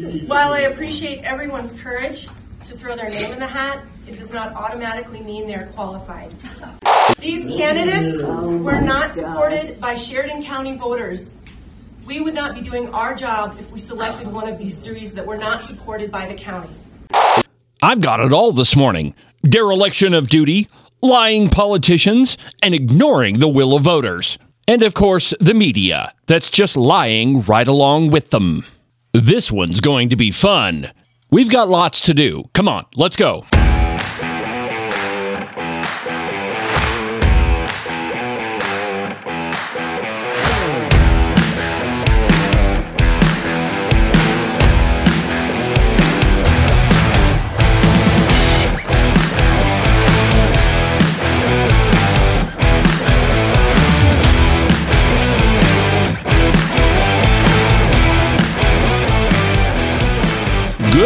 While 0.00 0.52
I 0.52 0.60
appreciate 0.60 1.24
everyone's 1.24 1.72
courage 1.72 2.28
to 2.64 2.76
throw 2.76 2.96
their 2.96 3.08
name 3.08 3.32
in 3.32 3.38
the 3.38 3.46
hat, 3.46 3.84
it 4.06 4.16
does 4.16 4.32
not 4.32 4.54
automatically 4.54 5.20
mean 5.20 5.46
they 5.46 5.54
are 5.54 5.66
qualified. 5.68 6.34
These 7.18 7.54
candidates 7.54 8.22
were 8.22 8.80
not 8.80 9.14
supported 9.14 9.78
by 9.80 9.94
Sheridan 9.94 10.42
County 10.42 10.76
voters. 10.76 11.34
We 12.06 12.20
would 12.20 12.34
not 12.34 12.54
be 12.54 12.62
doing 12.62 12.92
our 12.94 13.14
job 13.14 13.56
if 13.60 13.70
we 13.70 13.78
selected 13.78 14.26
one 14.26 14.48
of 14.48 14.58
these 14.58 14.78
threes 14.78 15.12
that 15.14 15.26
were 15.26 15.36
not 15.36 15.64
supported 15.64 16.10
by 16.10 16.26
the 16.26 16.34
county. 16.34 16.74
I've 17.82 18.00
got 18.00 18.20
it 18.20 18.32
all 18.32 18.52
this 18.52 18.74
morning 18.74 19.14
dereliction 19.42 20.14
of 20.14 20.28
duty, 20.28 20.68
lying 21.02 21.50
politicians, 21.50 22.38
and 22.62 22.74
ignoring 22.74 23.38
the 23.38 23.48
will 23.48 23.74
of 23.74 23.82
voters. 23.82 24.38
And 24.66 24.82
of 24.82 24.94
course, 24.94 25.34
the 25.40 25.54
media 25.54 26.14
that's 26.26 26.50
just 26.50 26.76
lying 26.76 27.42
right 27.42 27.68
along 27.68 28.10
with 28.10 28.30
them. 28.30 28.64
This 29.12 29.50
one's 29.50 29.80
going 29.80 30.08
to 30.10 30.16
be 30.16 30.30
fun. 30.30 30.92
We've 31.32 31.50
got 31.50 31.68
lots 31.68 32.00
to 32.02 32.14
do. 32.14 32.44
Come 32.54 32.68
on, 32.68 32.86
let's 32.94 33.16
go. 33.16 33.44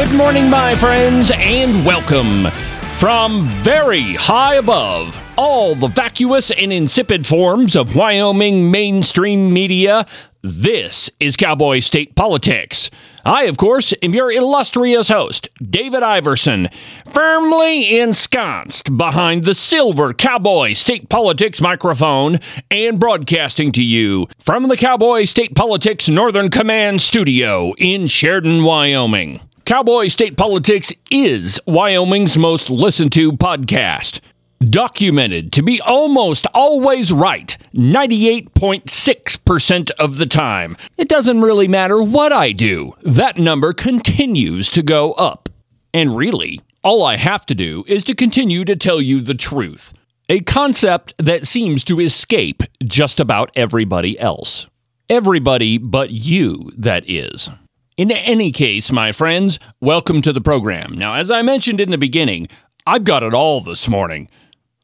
Good 0.04 0.18
morning, 0.18 0.50
my 0.50 0.74
friends, 0.74 1.32
and 1.34 1.84
welcome 1.84 2.50
from 2.98 3.48
very 3.62 4.12
high 4.12 4.56
above 4.56 5.18
all 5.38 5.74
the 5.74 5.88
vacuous 5.88 6.50
and 6.50 6.70
insipid 6.70 7.26
forms 7.26 7.74
of 7.74 7.96
Wyoming 7.96 8.70
mainstream 8.70 9.50
media. 9.50 10.04
This 10.42 11.10
is 11.20 11.36
Cowboy 11.36 11.78
State 11.78 12.14
Politics. 12.16 12.90
I, 13.24 13.44
of 13.44 13.56
course, 13.56 13.94
am 14.02 14.12
your 14.12 14.30
illustrious 14.30 15.08
host, 15.08 15.48
David 15.58 16.02
Iverson, 16.02 16.68
firmly 17.06 17.98
ensconced 17.98 18.98
behind 18.98 19.44
the 19.44 19.54
silver 19.54 20.12
Cowboy 20.12 20.74
State 20.74 21.08
Politics 21.08 21.62
microphone 21.62 22.40
and 22.70 23.00
broadcasting 23.00 23.72
to 23.72 23.82
you 23.82 24.28
from 24.38 24.68
the 24.68 24.76
Cowboy 24.76 25.24
State 25.24 25.54
Politics 25.54 26.10
Northern 26.10 26.50
Command 26.50 27.00
studio 27.00 27.72
in 27.78 28.06
Sheridan, 28.06 28.64
Wyoming. 28.64 29.40
Cowboy 29.64 30.08
State 30.08 30.36
Politics 30.36 30.92
is 31.10 31.58
Wyoming's 31.66 32.36
most 32.36 32.68
listened 32.68 33.12
to 33.12 33.32
podcast. 33.32 34.20
Documented 34.60 35.54
to 35.54 35.62
be 35.62 35.80
almost 35.80 36.46
always 36.52 37.10
right 37.10 37.56
98.6% 37.74 39.90
of 39.92 40.18
the 40.18 40.26
time. 40.26 40.76
It 40.98 41.08
doesn't 41.08 41.40
really 41.40 41.66
matter 41.66 42.02
what 42.02 42.30
I 42.30 42.52
do, 42.52 42.92
that 43.04 43.38
number 43.38 43.72
continues 43.72 44.68
to 44.72 44.82
go 44.82 45.12
up. 45.12 45.48
And 45.94 46.14
really, 46.14 46.60
all 46.82 47.02
I 47.02 47.16
have 47.16 47.46
to 47.46 47.54
do 47.54 47.84
is 47.86 48.04
to 48.04 48.14
continue 48.14 48.66
to 48.66 48.76
tell 48.76 49.00
you 49.00 49.22
the 49.22 49.32
truth. 49.32 49.94
A 50.28 50.40
concept 50.40 51.14
that 51.16 51.46
seems 51.46 51.84
to 51.84 52.00
escape 52.00 52.64
just 52.84 53.18
about 53.18 53.50
everybody 53.56 54.18
else. 54.18 54.66
Everybody 55.08 55.78
but 55.78 56.10
you, 56.10 56.70
that 56.76 57.08
is. 57.08 57.48
In 57.96 58.10
any 58.10 58.50
case, 58.50 58.90
my 58.90 59.12
friends, 59.12 59.60
welcome 59.80 60.20
to 60.22 60.32
the 60.32 60.40
program. 60.40 60.98
Now, 60.98 61.14
as 61.14 61.30
I 61.30 61.42
mentioned 61.42 61.80
in 61.80 61.92
the 61.92 61.98
beginning, 61.98 62.48
I've 62.84 63.04
got 63.04 63.22
it 63.22 63.32
all 63.32 63.60
this 63.60 63.88
morning 63.88 64.28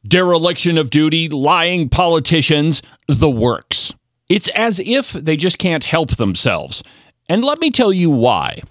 dereliction 0.07 0.77
of 0.77 0.89
duty, 0.89 1.27
lying 1.27 1.89
politicians, 1.89 2.81
the 3.07 3.29
works. 3.29 3.93
It's 4.29 4.47
as 4.49 4.79
if 4.79 5.11
they 5.11 5.35
just 5.35 5.57
can't 5.57 5.83
help 5.83 6.15
themselves. 6.15 6.83
And 7.27 7.43
let 7.43 7.59
me 7.59 7.69
tell 7.69 7.91
you 7.91 8.09
why. 8.09 8.61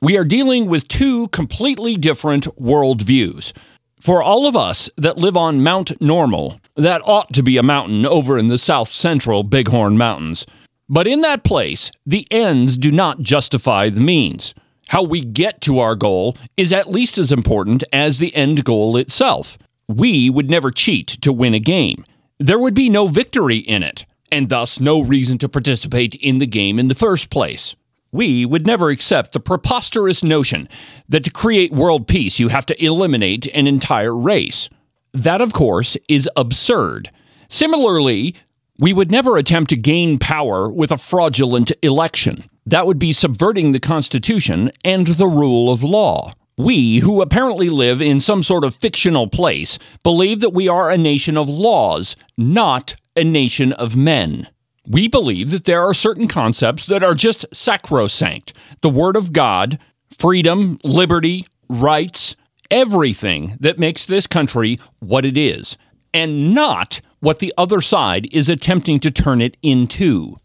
We 0.00 0.16
are 0.16 0.24
dealing 0.24 0.66
with 0.66 0.88
two 0.88 1.28
completely 1.28 1.96
different 1.96 2.46
worldviews. 2.56 3.52
For 4.00 4.22
all 4.22 4.48
of 4.48 4.56
us 4.56 4.88
that 4.96 5.18
live 5.18 5.36
on 5.36 5.62
Mount 5.62 6.00
Normal, 6.00 6.58
that 6.76 7.02
ought 7.04 7.32
to 7.34 7.42
be 7.42 7.58
a 7.58 7.62
mountain 7.62 8.06
over 8.06 8.38
in 8.38 8.48
the 8.48 8.58
south 8.58 8.88
central 8.88 9.42
Bighorn 9.44 9.98
Mountains. 9.98 10.46
But 10.92 11.06
in 11.06 11.22
that 11.22 11.42
place, 11.42 11.90
the 12.04 12.28
ends 12.30 12.76
do 12.76 12.92
not 12.92 13.20
justify 13.22 13.88
the 13.88 14.02
means. 14.02 14.54
How 14.88 15.02
we 15.02 15.22
get 15.22 15.62
to 15.62 15.78
our 15.78 15.94
goal 15.94 16.36
is 16.58 16.70
at 16.70 16.90
least 16.90 17.16
as 17.16 17.32
important 17.32 17.82
as 17.94 18.18
the 18.18 18.36
end 18.36 18.62
goal 18.62 18.98
itself. 18.98 19.56
We 19.88 20.28
would 20.28 20.50
never 20.50 20.70
cheat 20.70 21.06
to 21.22 21.32
win 21.32 21.54
a 21.54 21.60
game. 21.60 22.04
There 22.38 22.58
would 22.58 22.74
be 22.74 22.90
no 22.90 23.06
victory 23.06 23.56
in 23.56 23.82
it, 23.82 24.04
and 24.30 24.50
thus 24.50 24.80
no 24.80 25.00
reason 25.00 25.38
to 25.38 25.48
participate 25.48 26.14
in 26.16 26.40
the 26.40 26.46
game 26.46 26.78
in 26.78 26.88
the 26.88 26.94
first 26.94 27.30
place. 27.30 27.74
We 28.10 28.44
would 28.44 28.66
never 28.66 28.90
accept 28.90 29.32
the 29.32 29.40
preposterous 29.40 30.22
notion 30.22 30.68
that 31.08 31.24
to 31.24 31.30
create 31.30 31.72
world 31.72 32.06
peace 32.06 32.38
you 32.38 32.48
have 32.48 32.66
to 32.66 32.84
eliminate 32.84 33.46
an 33.54 33.66
entire 33.66 34.14
race. 34.14 34.68
That, 35.14 35.40
of 35.40 35.54
course, 35.54 35.96
is 36.06 36.28
absurd. 36.36 37.10
Similarly, 37.48 38.34
we 38.82 38.92
would 38.92 39.12
never 39.12 39.36
attempt 39.36 39.70
to 39.70 39.76
gain 39.76 40.18
power 40.18 40.68
with 40.68 40.90
a 40.90 40.98
fraudulent 40.98 41.70
election. 41.82 42.50
That 42.66 42.84
would 42.84 42.98
be 42.98 43.12
subverting 43.12 43.70
the 43.70 43.78
Constitution 43.78 44.72
and 44.84 45.06
the 45.06 45.28
rule 45.28 45.72
of 45.72 45.84
law. 45.84 46.32
We, 46.56 46.98
who 46.98 47.22
apparently 47.22 47.70
live 47.70 48.02
in 48.02 48.18
some 48.18 48.42
sort 48.42 48.64
of 48.64 48.74
fictional 48.74 49.28
place, 49.28 49.78
believe 50.02 50.40
that 50.40 50.52
we 50.52 50.66
are 50.66 50.90
a 50.90 50.98
nation 50.98 51.36
of 51.36 51.48
laws, 51.48 52.16
not 52.36 52.96
a 53.14 53.22
nation 53.22 53.72
of 53.74 53.94
men. 53.94 54.48
We 54.84 55.06
believe 55.06 55.52
that 55.52 55.64
there 55.64 55.84
are 55.84 55.94
certain 55.94 56.26
concepts 56.26 56.86
that 56.86 57.04
are 57.04 57.14
just 57.14 57.46
sacrosanct 57.52 58.52
the 58.80 58.90
Word 58.90 59.14
of 59.14 59.32
God, 59.32 59.78
freedom, 60.10 60.80
liberty, 60.82 61.46
rights, 61.68 62.34
everything 62.68 63.56
that 63.60 63.78
makes 63.78 64.06
this 64.06 64.26
country 64.26 64.80
what 64.98 65.24
it 65.24 65.38
is, 65.38 65.78
and 66.12 66.52
not 66.52 67.00
what 67.22 67.38
the 67.38 67.54
other 67.56 67.80
side 67.80 68.28
is 68.32 68.48
attempting 68.48 68.98
to 68.98 69.08
turn 69.08 69.40
it 69.40 69.56
into. 69.62 70.36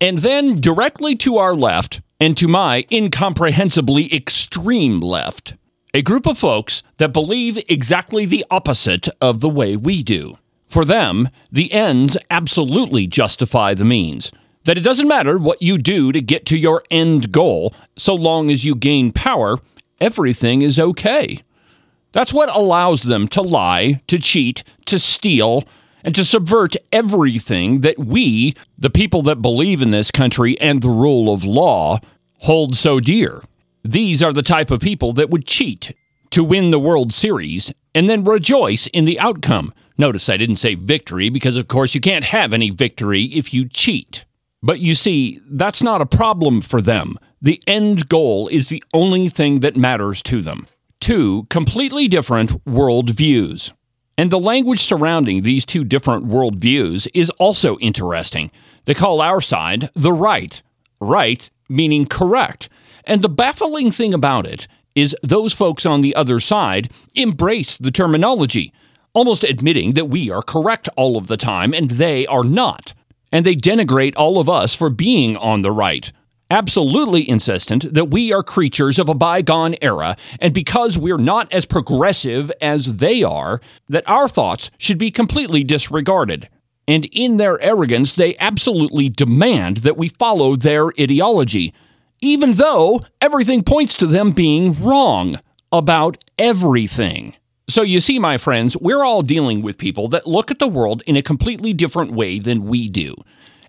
And 0.00 0.18
then 0.18 0.60
directly 0.60 1.14
to 1.16 1.38
our 1.38 1.54
left, 1.54 2.00
and 2.18 2.36
to 2.36 2.48
my 2.48 2.84
incomprehensibly 2.90 4.12
extreme 4.12 5.00
left, 5.00 5.54
a 5.94 6.02
group 6.02 6.26
of 6.26 6.36
folks 6.36 6.82
that 6.96 7.12
believe 7.12 7.56
exactly 7.68 8.26
the 8.26 8.44
opposite 8.50 9.08
of 9.20 9.40
the 9.40 9.48
way 9.48 9.76
we 9.76 10.02
do. 10.02 10.36
For 10.66 10.84
them, 10.84 11.28
the 11.52 11.72
ends 11.72 12.16
absolutely 12.30 13.06
justify 13.06 13.74
the 13.74 13.84
means. 13.84 14.32
That 14.64 14.76
it 14.76 14.80
doesn't 14.80 15.06
matter 15.06 15.38
what 15.38 15.62
you 15.62 15.78
do 15.78 16.10
to 16.10 16.20
get 16.20 16.46
to 16.46 16.58
your 16.58 16.82
end 16.90 17.30
goal, 17.30 17.72
so 17.96 18.12
long 18.12 18.50
as 18.50 18.64
you 18.64 18.74
gain 18.74 19.12
power, 19.12 19.60
everything 20.00 20.62
is 20.62 20.80
okay. 20.80 21.42
That's 22.10 22.32
what 22.32 22.52
allows 22.52 23.04
them 23.04 23.28
to 23.28 23.40
lie, 23.40 24.02
to 24.08 24.18
cheat, 24.18 24.64
to 24.86 24.98
steal, 24.98 25.62
and 26.04 26.14
to 26.14 26.24
subvert 26.24 26.76
everything 26.92 27.80
that 27.80 27.98
we, 27.98 28.54
the 28.78 28.90
people 28.90 29.22
that 29.22 29.42
believe 29.42 29.82
in 29.82 29.90
this 29.90 30.10
country 30.10 30.60
and 30.60 30.82
the 30.82 30.90
rule 30.90 31.32
of 31.32 31.44
law, 31.44 31.98
hold 32.40 32.76
so 32.76 33.00
dear. 33.00 33.42
These 33.82 34.22
are 34.22 34.32
the 34.32 34.42
type 34.42 34.70
of 34.70 34.80
people 34.80 35.12
that 35.14 35.30
would 35.30 35.46
cheat 35.46 35.96
to 36.30 36.44
win 36.44 36.70
the 36.70 36.78
World 36.78 37.12
Series 37.12 37.72
and 37.94 38.08
then 38.08 38.24
rejoice 38.24 38.86
in 38.88 39.06
the 39.06 39.18
outcome. 39.18 39.72
Notice 39.96 40.28
I 40.28 40.36
didn't 40.36 40.56
say 40.56 40.74
victory 40.74 41.30
because, 41.30 41.56
of 41.56 41.68
course, 41.68 41.94
you 41.94 42.00
can't 42.00 42.24
have 42.24 42.52
any 42.52 42.70
victory 42.70 43.24
if 43.24 43.54
you 43.54 43.68
cheat. 43.68 44.24
But 44.62 44.80
you 44.80 44.94
see, 44.94 45.40
that's 45.46 45.82
not 45.82 46.00
a 46.00 46.06
problem 46.06 46.60
for 46.60 46.82
them. 46.82 47.18
The 47.40 47.62
end 47.66 48.08
goal 48.08 48.48
is 48.48 48.68
the 48.68 48.82
only 48.92 49.28
thing 49.28 49.60
that 49.60 49.76
matters 49.76 50.22
to 50.22 50.40
them. 50.40 50.66
Two 51.00 51.44
completely 51.50 52.08
different 52.08 52.66
world 52.66 53.10
views. 53.10 53.72
And 54.16 54.30
the 54.30 54.38
language 54.38 54.80
surrounding 54.80 55.42
these 55.42 55.64
two 55.64 55.84
different 55.84 56.26
worldviews 56.26 57.08
is 57.14 57.30
also 57.30 57.76
interesting. 57.78 58.50
They 58.84 58.94
call 58.94 59.20
our 59.20 59.40
side 59.40 59.90
the 59.94 60.12
right, 60.12 60.62
right 61.00 61.50
meaning 61.68 62.06
correct. 62.06 62.68
And 63.04 63.22
the 63.22 63.28
baffling 63.28 63.90
thing 63.90 64.14
about 64.14 64.46
it 64.46 64.68
is 64.94 65.16
those 65.22 65.52
folks 65.52 65.84
on 65.84 66.00
the 66.00 66.14
other 66.14 66.38
side 66.38 66.90
embrace 67.14 67.76
the 67.76 67.90
terminology, 67.90 68.72
almost 69.12 69.44
admitting 69.44 69.94
that 69.94 70.06
we 70.06 70.30
are 70.30 70.42
correct 70.42 70.88
all 70.96 71.16
of 71.16 71.26
the 71.26 71.36
time 71.36 71.74
and 71.74 71.92
they 71.92 72.26
are 72.26 72.44
not. 72.44 72.94
And 73.32 73.44
they 73.44 73.56
denigrate 73.56 74.14
all 74.16 74.38
of 74.38 74.48
us 74.48 74.74
for 74.74 74.90
being 74.90 75.36
on 75.36 75.62
the 75.62 75.72
right 75.72 76.12
absolutely 76.54 77.28
insistent 77.28 77.92
that 77.92 78.10
we 78.10 78.32
are 78.32 78.42
creatures 78.42 78.98
of 78.98 79.08
a 79.08 79.14
bygone 79.14 79.74
era, 79.82 80.16
and 80.40 80.54
because 80.54 80.96
we're 80.96 81.18
not 81.32 81.52
as 81.52 81.66
progressive 81.66 82.50
as 82.60 82.96
they 82.96 83.22
are, 83.22 83.60
that 83.88 84.08
our 84.08 84.28
thoughts 84.28 84.70
should 84.78 84.98
be 84.98 85.10
completely 85.10 85.64
disregarded. 85.64 86.48
And 86.86 87.06
in 87.06 87.38
their 87.38 87.56
arrogance, 87.60 88.14
they 88.14 88.36
absolutely 88.38 89.08
demand 89.08 89.78
that 89.78 89.96
we 89.96 90.08
follow 90.08 90.54
their 90.56 90.88
ideology. 91.00 91.72
even 92.24 92.54
though 92.54 93.00
everything 93.20 93.62
points 93.62 93.94
to 93.98 94.06
them 94.06 94.32
being 94.32 94.82
wrong 94.82 95.38
about 95.70 96.16
everything. 96.38 97.34
So, 97.68 97.82
you 97.82 98.00
see, 98.00 98.18
my 98.18 98.36
friends, 98.38 98.76
we're 98.76 99.02
all 99.04 99.22
dealing 99.22 99.62
with 99.62 99.78
people 99.78 100.08
that 100.08 100.26
look 100.26 100.50
at 100.50 100.58
the 100.58 100.68
world 100.68 101.02
in 101.06 101.16
a 101.16 101.22
completely 101.22 101.72
different 101.72 102.12
way 102.12 102.38
than 102.38 102.66
we 102.66 102.88
do. 102.88 103.14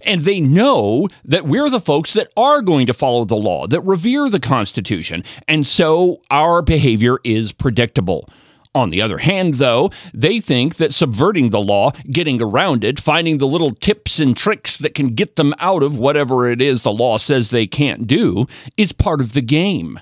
And 0.06 0.22
they 0.22 0.40
know 0.40 1.08
that 1.26 1.46
we're 1.46 1.70
the 1.70 1.80
folks 1.80 2.14
that 2.14 2.32
are 2.38 2.62
going 2.62 2.86
to 2.88 2.94
follow 2.94 3.26
the 3.26 3.36
law, 3.36 3.68
that 3.68 3.82
revere 3.82 4.30
the 4.30 4.40
Constitution. 4.40 5.24
And 5.48 5.66
so 5.66 6.22
our 6.30 6.62
behavior 6.62 7.18
is 7.24 7.52
predictable. 7.52 8.30
On 8.76 8.90
the 8.90 9.02
other 9.02 9.20
hand, 9.20 9.54
though, 9.56 9.90
they 10.14 10.42
think 10.42 10.76
that 10.76 10.94
subverting 10.94 11.50
the 11.50 11.62
law, 11.62 11.92
getting 12.12 12.42
around 12.42 12.84
it, 12.84 13.00
finding 13.00 13.38
the 13.38 13.48
little 13.48 13.72
tips 13.72 14.20
and 14.20 14.36
tricks 14.36 14.78
that 14.80 14.94
can 14.94 15.16
get 15.16 15.38
them 15.38 15.54
out 15.60 15.82
of 15.82 15.98
whatever 15.98 16.52
it 16.52 16.62
is 16.62 16.84
the 16.84 16.92
law 16.92 17.18
says 17.18 17.50
they 17.50 17.68
can't 17.68 18.06
do, 18.06 18.46
is 18.76 18.92
part 18.92 19.22
of 19.22 19.32
the 19.32 19.42
game. 19.42 19.98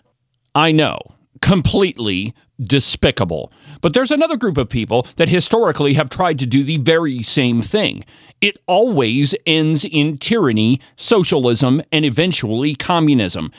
I 0.56 0.72
know, 0.72 1.00
completely 1.40 2.34
despicable. 2.60 3.52
But 3.84 3.94
there's 3.94 4.12
another 4.12 4.38
group 4.38 4.58
of 4.58 4.70
people 4.70 5.06
that 5.18 5.30
historically 5.30 5.94
have 5.94 6.10
tried 6.10 6.40
to 6.40 6.48
do 6.48 6.64
the 6.64 6.78
very 6.78 7.22
same 7.22 7.62
thing. 7.62 8.04
It 8.40 8.58
always 8.66 9.36
ends 9.46 9.84
in 9.84 10.18
tyranny, 10.18 10.80
socialism, 10.96 11.84
and 11.92 12.06
eventually 12.06 12.76
communism. 12.76 13.52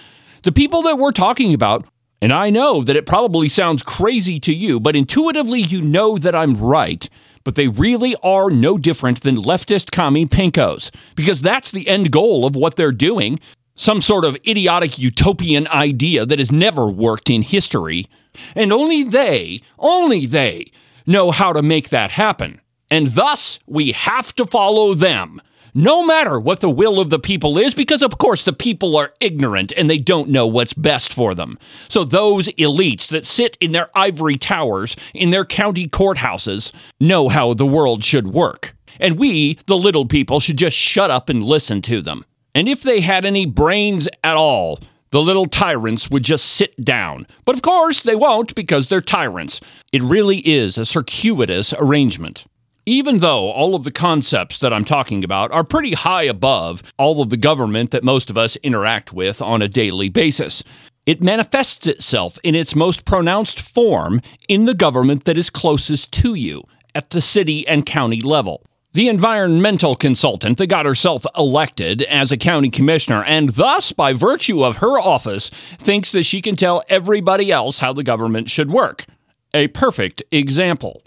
The 0.42 0.50
people 0.50 0.82
that 0.82 0.98
we're 0.98 1.12
talking 1.12 1.54
about 1.54 1.86
and 2.22 2.32
I 2.32 2.48
know 2.48 2.82
that 2.82 2.96
it 2.96 3.04
probably 3.04 3.50
sounds 3.50 3.82
crazy 3.82 4.40
to 4.40 4.54
you, 4.54 4.80
but 4.80 4.96
intuitively 4.96 5.60
you 5.60 5.82
know 5.82 6.16
that 6.16 6.34
I'm 6.34 6.54
right. 6.54 7.06
But 7.44 7.54
they 7.54 7.68
really 7.68 8.16
are 8.22 8.48
no 8.48 8.78
different 8.78 9.20
than 9.20 9.36
leftist 9.36 9.90
commie 9.90 10.24
pinkos, 10.24 10.90
because 11.16 11.42
that's 11.42 11.70
the 11.70 11.86
end 11.86 12.10
goal 12.10 12.46
of 12.46 12.56
what 12.56 12.76
they're 12.76 12.92
doing. 12.92 13.40
Some 13.74 14.00
sort 14.00 14.24
of 14.24 14.38
idiotic 14.46 14.98
utopian 14.98 15.66
idea 15.68 16.24
that 16.24 16.38
has 16.38 16.50
never 16.50 16.86
worked 16.86 17.28
in 17.28 17.42
history. 17.42 18.06
And 18.54 18.72
only 18.72 19.02
they, 19.02 19.60
only 19.78 20.26
they, 20.26 20.70
know 21.06 21.30
how 21.30 21.52
to 21.52 21.62
make 21.62 21.90
that 21.90 22.10
happen. 22.10 22.60
And 22.90 23.08
thus, 23.08 23.58
we 23.66 23.92
have 23.92 24.34
to 24.36 24.46
follow 24.46 24.94
them 24.94 25.40
no 25.74 26.04
matter 26.04 26.38
what 26.38 26.60
the 26.60 26.70
will 26.70 27.00
of 27.00 27.10
the 27.10 27.18
people 27.18 27.58
is, 27.58 27.74
because 27.74 28.00
of 28.00 28.18
course 28.18 28.44
the 28.44 28.52
people 28.52 28.96
are 28.96 29.12
ignorant 29.20 29.72
and 29.76 29.90
they 29.90 29.98
don't 29.98 30.28
know 30.28 30.46
what's 30.46 30.72
best 30.72 31.12
for 31.12 31.34
them. 31.34 31.58
So 31.88 32.04
those 32.04 32.46
elites 32.50 33.08
that 33.08 33.26
sit 33.26 33.58
in 33.60 33.72
their 33.72 33.90
ivory 33.96 34.38
towers 34.38 34.96
in 35.12 35.30
their 35.30 35.44
county 35.44 35.88
courthouses 35.88 36.72
know 37.00 37.28
how 37.28 37.54
the 37.54 37.66
world 37.66 38.04
should 38.04 38.28
work. 38.28 38.76
And 39.00 39.18
we, 39.18 39.54
the 39.66 39.76
little 39.76 40.06
people, 40.06 40.38
should 40.38 40.56
just 40.56 40.76
shut 40.76 41.10
up 41.10 41.28
and 41.28 41.44
listen 41.44 41.82
to 41.82 42.00
them. 42.00 42.24
And 42.54 42.68
if 42.68 42.82
they 42.82 43.00
had 43.00 43.24
any 43.24 43.44
brains 43.44 44.08
at 44.22 44.36
all, 44.36 44.78
the 45.14 45.22
little 45.22 45.46
tyrants 45.46 46.10
would 46.10 46.24
just 46.24 46.44
sit 46.44 46.74
down. 46.84 47.24
But 47.44 47.54
of 47.54 47.62
course, 47.62 48.02
they 48.02 48.16
won't 48.16 48.52
because 48.56 48.88
they're 48.88 49.00
tyrants. 49.00 49.60
It 49.92 50.02
really 50.02 50.38
is 50.38 50.76
a 50.76 50.84
circuitous 50.84 51.72
arrangement 51.78 52.46
even 52.86 53.20
though 53.20 53.50
all 53.50 53.74
of 53.74 53.84
the 53.84 53.90
concepts 53.90 54.58
that 54.58 54.70
I'm 54.70 54.84
talking 54.84 55.24
about 55.24 55.50
are 55.52 55.64
pretty 55.64 55.94
high 55.94 56.24
above 56.24 56.82
all 56.98 57.22
of 57.22 57.30
the 57.30 57.38
government 57.38 57.92
that 57.92 58.04
most 58.04 58.28
of 58.28 58.36
us 58.36 58.56
interact 58.56 59.10
with 59.10 59.40
on 59.40 59.62
a 59.62 59.68
daily 59.68 60.10
basis, 60.10 60.62
it 61.06 61.22
manifests 61.22 61.86
itself 61.86 62.38
in 62.44 62.54
its 62.54 62.74
most 62.74 63.06
pronounced 63.06 63.58
form 63.58 64.20
in 64.50 64.66
the 64.66 64.74
government 64.74 65.24
that 65.24 65.38
is 65.38 65.48
closest 65.48 66.12
to 66.12 66.34
you, 66.34 66.62
at 66.94 67.08
the 67.08 67.22
city 67.22 67.66
and 67.66 67.86
county 67.86 68.20
level. 68.20 68.62
The 68.94 69.08
environmental 69.08 69.96
consultant 69.96 70.56
that 70.58 70.68
got 70.68 70.86
herself 70.86 71.26
elected 71.36 72.02
as 72.02 72.30
a 72.30 72.36
county 72.36 72.70
commissioner 72.70 73.24
and 73.24 73.48
thus, 73.48 73.90
by 73.90 74.12
virtue 74.12 74.64
of 74.64 74.76
her 74.76 75.00
office, 75.00 75.48
thinks 75.78 76.12
that 76.12 76.22
she 76.22 76.40
can 76.40 76.54
tell 76.54 76.84
everybody 76.88 77.50
else 77.50 77.80
how 77.80 77.92
the 77.92 78.04
government 78.04 78.48
should 78.48 78.70
work. 78.70 79.04
A 79.52 79.66
perfect 79.66 80.22
example. 80.30 81.02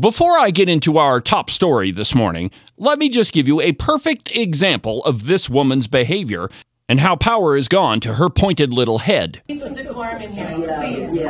Before 0.00 0.36
I 0.36 0.50
get 0.50 0.68
into 0.68 0.98
our 0.98 1.20
top 1.20 1.48
story 1.48 1.92
this 1.92 2.12
morning, 2.12 2.50
let 2.76 2.98
me 2.98 3.08
just 3.08 3.32
give 3.32 3.46
you 3.46 3.60
a 3.60 3.70
perfect 3.70 4.34
example 4.34 5.04
of 5.04 5.26
this 5.26 5.48
woman's 5.48 5.86
behavior 5.86 6.50
and 6.88 6.98
how 6.98 7.14
power 7.14 7.54
has 7.54 7.68
gone 7.68 8.00
to 8.00 8.14
her 8.14 8.28
pointed 8.28 8.74
little 8.74 8.98
head. 8.98 9.42
Need 9.48 9.60
some 9.60 9.74
decorum 9.74 10.20
in 10.20 10.32
here, 10.32 10.56
please. 10.56 11.20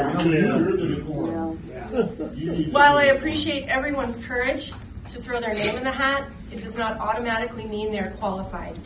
While 2.72 2.96
I 2.96 3.04
appreciate 3.14 3.68
everyone's 3.68 4.16
courage 4.16 4.72
to 5.18 5.24
throw 5.24 5.40
their 5.40 5.52
name 5.52 5.76
in 5.76 5.84
the 5.84 5.90
hat, 5.90 6.30
it 6.52 6.60
does 6.60 6.76
not 6.76 6.98
automatically 6.98 7.66
mean 7.66 7.90
they're 7.90 8.12
qualified. 8.12 8.78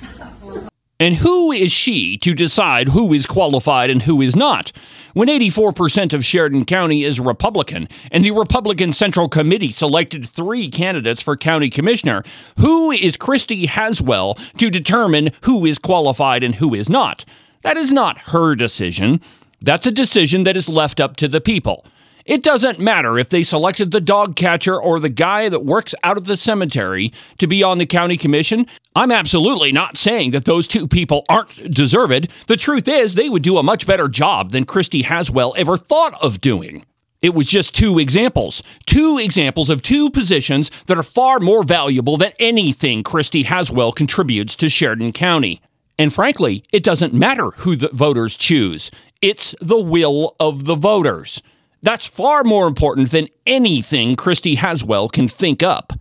And 0.99 1.17
who 1.17 1.53
is 1.53 1.73
she 1.73 2.17
to 2.19 2.33
decide 2.33 2.89
who 2.89 3.13
is 3.13 3.27
qualified 3.27 3.91
and 3.91 4.03
who 4.03 4.23
is 4.23 4.35
not? 4.37 4.73
When 5.15 5.29
84% 5.29 6.15
of 6.15 6.25
Sheridan 6.25 6.65
County 6.65 7.05
is 7.05 7.21
Republican 7.21 7.89
and 8.11 8.25
the 8.25 8.31
Republican 8.31 8.93
Central 8.93 9.29
Committee 9.29 9.73
selected 9.73 10.27
three 10.27 10.71
candidates 10.71 11.21
for 11.21 11.37
county 11.37 11.69
commissioner, 11.69 12.23
who 12.59 12.91
is 12.91 13.17
Christy 13.17 13.67
Haswell 13.67 14.39
to 14.57 14.71
determine 14.71 15.33
who 15.43 15.67
is 15.67 15.79
qualified 15.79 16.43
and 16.43 16.55
who 16.55 16.75
is 16.75 16.89
not? 16.89 17.25
That 17.63 17.77
is 17.77 17.93
not 17.93 18.17
her 18.19 18.55
decision. 18.55 19.21
That's 19.61 19.87
a 19.87 19.93
decision 19.93 20.45
that 20.45 20.57
is 20.57 20.69
left 20.69 20.99
up 20.99 21.17
to 21.17 21.29
the 21.29 21.41
people. 21.41 21.85
It 22.25 22.43
doesn't 22.43 22.79
matter 22.79 23.19
if 23.19 23.29
they 23.29 23.43
selected 23.43 23.91
the 23.91 24.01
dog 24.01 24.37
catcher 24.37 24.81
or 24.81 25.01
the 25.01 25.09
guy 25.09 25.49
that 25.49 25.65
works 25.65 25.95
out 26.03 26.17
of 26.17 26.27
the 26.27 26.37
cemetery 26.37 27.13
to 27.39 27.47
be 27.47 27.63
on 27.63 27.79
the 27.79 27.87
county 27.87 28.17
commission. 28.17 28.67
I'm 28.95 29.11
absolutely 29.11 29.73
not 29.73 29.97
saying 29.97 30.31
that 30.31 30.45
those 30.45 30.69
two 30.69 30.87
people 30.87 31.25
aren't 31.29 31.73
deserved. 31.73 32.29
The 32.47 32.57
truth 32.57 32.89
is, 32.89 33.15
they 33.15 33.29
would 33.29 33.43
do 33.43 33.59
a 33.59 33.63
much 33.63 33.87
better 33.87 34.09
job 34.09 34.51
than 34.51 34.65
Christy 34.65 35.03
Haswell 35.03 35.55
ever 35.57 35.77
thought 35.77 36.15
of 36.23 36.41
doing. 36.41 36.85
It 37.23 37.35
was 37.35 37.47
just 37.47 37.75
two 37.75 38.01
examples. 38.01 38.63
Two 38.85 39.19
examples 39.19 39.71
of 39.71 39.83
two 39.83 40.11
positions 40.11 40.71
that 40.87 40.99
are 40.99 41.05
far 41.05 41.39
more 41.39 41.63
valuable 41.63 42.17
than 42.17 42.33
anything 42.41 43.05
Christy 43.05 43.45
Haswell 43.45 43.93
contributes 43.93 44.57
to 44.57 44.69
Sheridan 44.69 45.13
County. 45.13 45.63
And 45.99 46.13
frankly, 46.13 46.65
it 46.73 46.83
doesn't 46.83 47.15
matter 47.15 47.51
who 47.59 47.77
the 47.77 47.91
voters 47.93 48.37
choose. 48.37 48.91
It's 49.21 49.55
the 49.61 49.79
will 49.79 50.35
of 50.41 50.65
the 50.65 50.75
voters. 50.75 51.41
That's 51.83 52.07
far 52.07 52.45
more 52.45 52.69
important 52.69 53.11
than 53.11 53.29
anything 53.45 54.15
Christy 54.15 54.55
Haswell 54.55 55.09
can 55.09 55.27
think 55.27 55.65
up. 55.65 55.93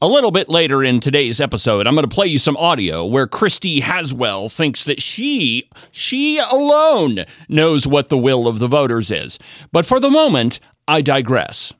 A 0.00 0.08
little 0.08 0.30
bit 0.30 0.48
later 0.48 0.82
in 0.82 0.98
today's 0.98 1.42
episode, 1.42 1.86
I'm 1.86 1.94
going 1.94 2.08
to 2.08 2.14
play 2.14 2.26
you 2.26 2.38
some 2.38 2.56
audio 2.56 3.04
where 3.04 3.26
Christy 3.26 3.80
Haswell 3.80 4.48
thinks 4.48 4.84
that 4.84 5.00
she, 5.00 5.68
she 5.90 6.38
alone, 6.38 7.26
knows 7.50 7.86
what 7.86 8.08
the 8.08 8.16
will 8.16 8.48
of 8.48 8.60
the 8.60 8.66
voters 8.66 9.10
is. 9.10 9.38
But 9.72 9.84
for 9.84 10.00
the 10.00 10.10
moment, 10.10 10.58
I 10.88 11.02
digress. 11.02 11.72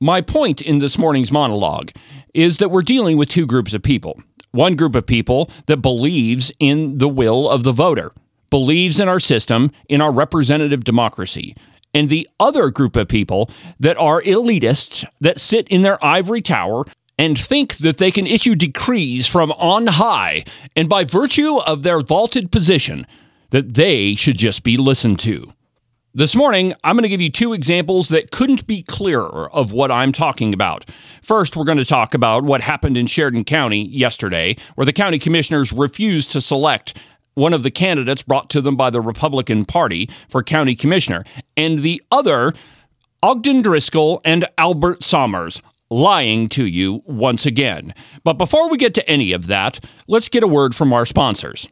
My 0.00 0.22
point 0.22 0.62
in 0.62 0.78
this 0.78 0.96
morning's 0.96 1.32
monologue 1.32 1.90
is 2.32 2.56
that 2.58 2.70
we're 2.70 2.82
dealing 2.82 3.18
with 3.18 3.28
two 3.28 3.46
groups 3.46 3.74
of 3.74 3.82
people. 3.82 4.18
One 4.52 4.76
group 4.76 4.94
of 4.94 5.06
people 5.06 5.50
that 5.66 5.78
believes 5.78 6.52
in 6.58 6.98
the 6.98 7.08
will 7.08 7.50
of 7.50 7.64
the 7.64 7.72
voter, 7.72 8.12
believes 8.48 8.98
in 8.98 9.08
our 9.08 9.20
system, 9.20 9.72
in 9.88 10.00
our 10.00 10.12
representative 10.12 10.84
democracy, 10.84 11.54
and 11.98 12.08
the 12.08 12.28
other 12.38 12.70
group 12.70 12.94
of 12.94 13.08
people 13.08 13.50
that 13.80 13.96
are 13.96 14.22
elitists 14.22 15.04
that 15.20 15.40
sit 15.40 15.66
in 15.66 15.82
their 15.82 16.02
ivory 16.04 16.40
tower 16.40 16.84
and 17.18 17.36
think 17.36 17.78
that 17.78 17.98
they 17.98 18.12
can 18.12 18.24
issue 18.24 18.54
decrees 18.54 19.26
from 19.26 19.50
on 19.52 19.88
high, 19.88 20.44
and 20.76 20.88
by 20.88 21.02
virtue 21.02 21.56
of 21.56 21.82
their 21.82 21.98
vaulted 22.00 22.52
position, 22.52 23.04
that 23.50 23.74
they 23.74 24.14
should 24.14 24.38
just 24.38 24.62
be 24.62 24.76
listened 24.76 25.18
to. 25.18 25.52
This 26.14 26.36
morning, 26.36 26.72
I'm 26.84 26.94
going 26.94 27.02
to 27.02 27.08
give 27.08 27.20
you 27.20 27.30
two 27.30 27.52
examples 27.52 28.08
that 28.10 28.30
couldn't 28.30 28.68
be 28.68 28.84
clearer 28.84 29.50
of 29.52 29.72
what 29.72 29.90
I'm 29.90 30.12
talking 30.12 30.54
about. 30.54 30.88
First, 31.22 31.56
we're 31.56 31.64
going 31.64 31.78
to 31.78 31.84
talk 31.84 32.14
about 32.14 32.44
what 32.44 32.60
happened 32.60 32.96
in 32.96 33.08
Sheridan 33.08 33.44
County 33.44 33.88
yesterday, 33.88 34.56
where 34.76 34.84
the 34.84 34.92
county 34.92 35.18
commissioners 35.18 35.72
refused 35.72 36.30
to 36.30 36.40
select 36.40 36.96
one 37.38 37.54
of 37.54 37.62
the 37.62 37.70
candidates 37.70 38.22
brought 38.22 38.50
to 38.50 38.60
them 38.60 38.76
by 38.76 38.90
the 38.90 39.00
Republican 39.00 39.64
Party 39.64 40.10
for 40.28 40.42
county 40.42 40.74
commissioner, 40.74 41.24
and 41.56 41.78
the 41.78 42.02
other, 42.10 42.52
Ogden 43.22 43.62
Driskill 43.62 44.20
and 44.24 44.44
Albert 44.58 45.02
Sommers, 45.02 45.62
lying 45.88 46.48
to 46.50 46.66
you 46.66 47.02
once 47.06 47.46
again. 47.46 47.94
But 48.24 48.34
before 48.34 48.68
we 48.68 48.76
get 48.76 48.92
to 48.94 49.08
any 49.08 49.32
of 49.32 49.46
that, 49.46 49.82
let's 50.06 50.28
get 50.28 50.42
a 50.42 50.48
word 50.48 50.74
from 50.74 50.92
our 50.92 51.06
sponsors. 51.06 51.68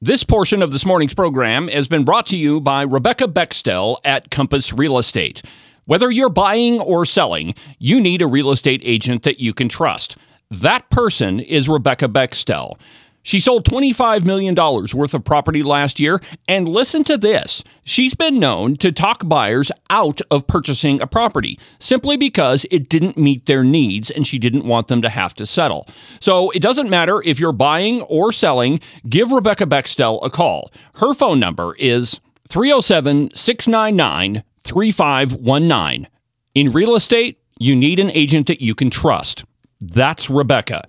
This 0.00 0.24
portion 0.24 0.62
of 0.62 0.72
this 0.72 0.86
morning's 0.86 1.14
program 1.14 1.68
has 1.68 1.86
been 1.86 2.04
brought 2.04 2.24
to 2.26 2.36
you 2.36 2.58
by 2.58 2.82
Rebecca 2.82 3.28
Bextel 3.28 3.98
at 4.02 4.30
Compass 4.30 4.72
Real 4.72 4.96
Estate. 4.96 5.42
Whether 5.84 6.10
you're 6.10 6.30
buying 6.30 6.80
or 6.80 7.04
selling, 7.04 7.54
you 7.78 8.00
need 8.00 8.22
a 8.22 8.26
real 8.26 8.50
estate 8.50 8.80
agent 8.82 9.24
that 9.24 9.40
you 9.40 9.52
can 9.52 9.68
trust. 9.68 10.16
That 10.50 10.88
person 10.88 11.38
is 11.38 11.68
Rebecca 11.68 12.08
Bextel. 12.08 12.78
She 13.22 13.40
sold 13.40 13.64
$25 13.64 14.24
million 14.24 14.54
worth 14.54 15.14
of 15.14 15.24
property 15.24 15.62
last 15.62 16.00
year, 16.00 16.20
and 16.48 16.68
listen 16.68 17.04
to 17.04 17.18
this. 17.18 17.62
She's 17.84 18.14
been 18.14 18.38
known 18.38 18.76
to 18.78 18.92
talk 18.92 19.28
buyers 19.28 19.70
out 19.90 20.20
of 20.30 20.46
purchasing 20.46 21.02
a 21.02 21.06
property 21.06 21.58
simply 21.78 22.16
because 22.16 22.64
it 22.70 22.88
didn't 22.88 23.18
meet 23.18 23.46
their 23.46 23.64
needs 23.64 24.10
and 24.10 24.26
she 24.26 24.38
didn't 24.38 24.64
want 24.64 24.88
them 24.88 25.02
to 25.02 25.08
have 25.08 25.34
to 25.34 25.46
settle. 25.46 25.86
So 26.20 26.50
it 26.50 26.60
doesn't 26.60 26.88
matter 26.88 27.22
if 27.22 27.38
you're 27.38 27.52
buying 27.52 28.02
or 28.02 28.32
selling, 28.32 28.80
give 29.08 29.32
Rebecca 29.32 29.66
Bextel 29.66 30.24
a 30.24 30.30
call. 30.30 30.72
Her 30.94 31.12
phone 31.12 31.40
number 31.40 31.74
is 31.78 32.20
307 32.48 33.34
699 33.34 34.42
3519. 34.60 36.08
In 36.54 36.72
real 36.72 36.94
estate, 36.94 37.38
you 37.58 37.76
need 37.76 37.98
an 37.98 38.10
agent 38.10 38.46
that 38.46 38.60
you 38.60 38.74
can 38.74 38.90
trust. 38.90 39.44
That's 39.80 40.30
Rebecca. 40.30 40.86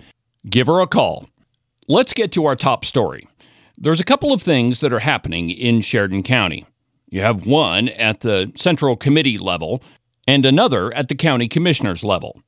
Give 0.50 0.68
her 0.68 0.80
a 0.80 0.88
call. 0.88 1.28
Let's 1.92 2.14
get 2.14 2.32
to 2.32 2.46
our 2.46 2.56
top 2.56 2.86
story. 2.86 3.28
There's 3.78 4.00
a 4.00 4.06
couple 4.06 4.32
of 4.32 4.42
things 4.42 4.80
that 4.80 4.94
are 4.94 5.00
happening 5.00 5.50
in 5.50 5.82
Sheridan 5.82 6.24
County. 6.24 6.66
You 7.10 7.20
have 7.20 7.46
one 7.46 7.90
at 7.90 8.22
the 8.22 8.50
Central 8.56 8.96
Committee 8.96 9.38
level 9.38 9.84
and 10.26 10.46
another 10.46 10.94
at 10.94 11.10
the 11.10 11.16
County 11.16 11.50
Commissioners 11.50 12.02
level. 12.02 12.42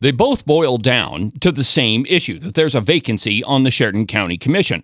They 0.00 0.12
both 0.12 0.46
boil 0.46 0.78
down 0.78 1.32
to 1.42 1.52
the 1.52 1.62
same 1.62 2.06
issue 2.06 2.38
that 2.38 2.54
there's 2.54 2.74
a 2.74 2.80
vacancy 2.80 3.44
on 3.44 3.64
the 3.64 3.70
Sheridan 3.70 4.06
County 4.06 4.38
Commission. 4.38 4.82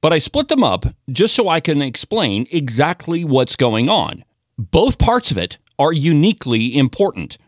But 0.00 0.12
I 0.12 0.18
split 0.18 0.46
them 0.46 0.62
up 0.62 0.86
just 1.10 1.34
so 1.34 1.48
I 1.48 1.58
can 1.58 1.82
explain 1.82 2.46
exactly 2.52 3.24
what's 3.24 3.56
going 3.56 3.88
on. 3.88 4.22
Both 4.56 5.00
parts 5.00 5.32
of 5.32 5.36
it 5.36 5.58
are 5.80 5.92
uniquely 5.92 6.78
important. 6.78 7.38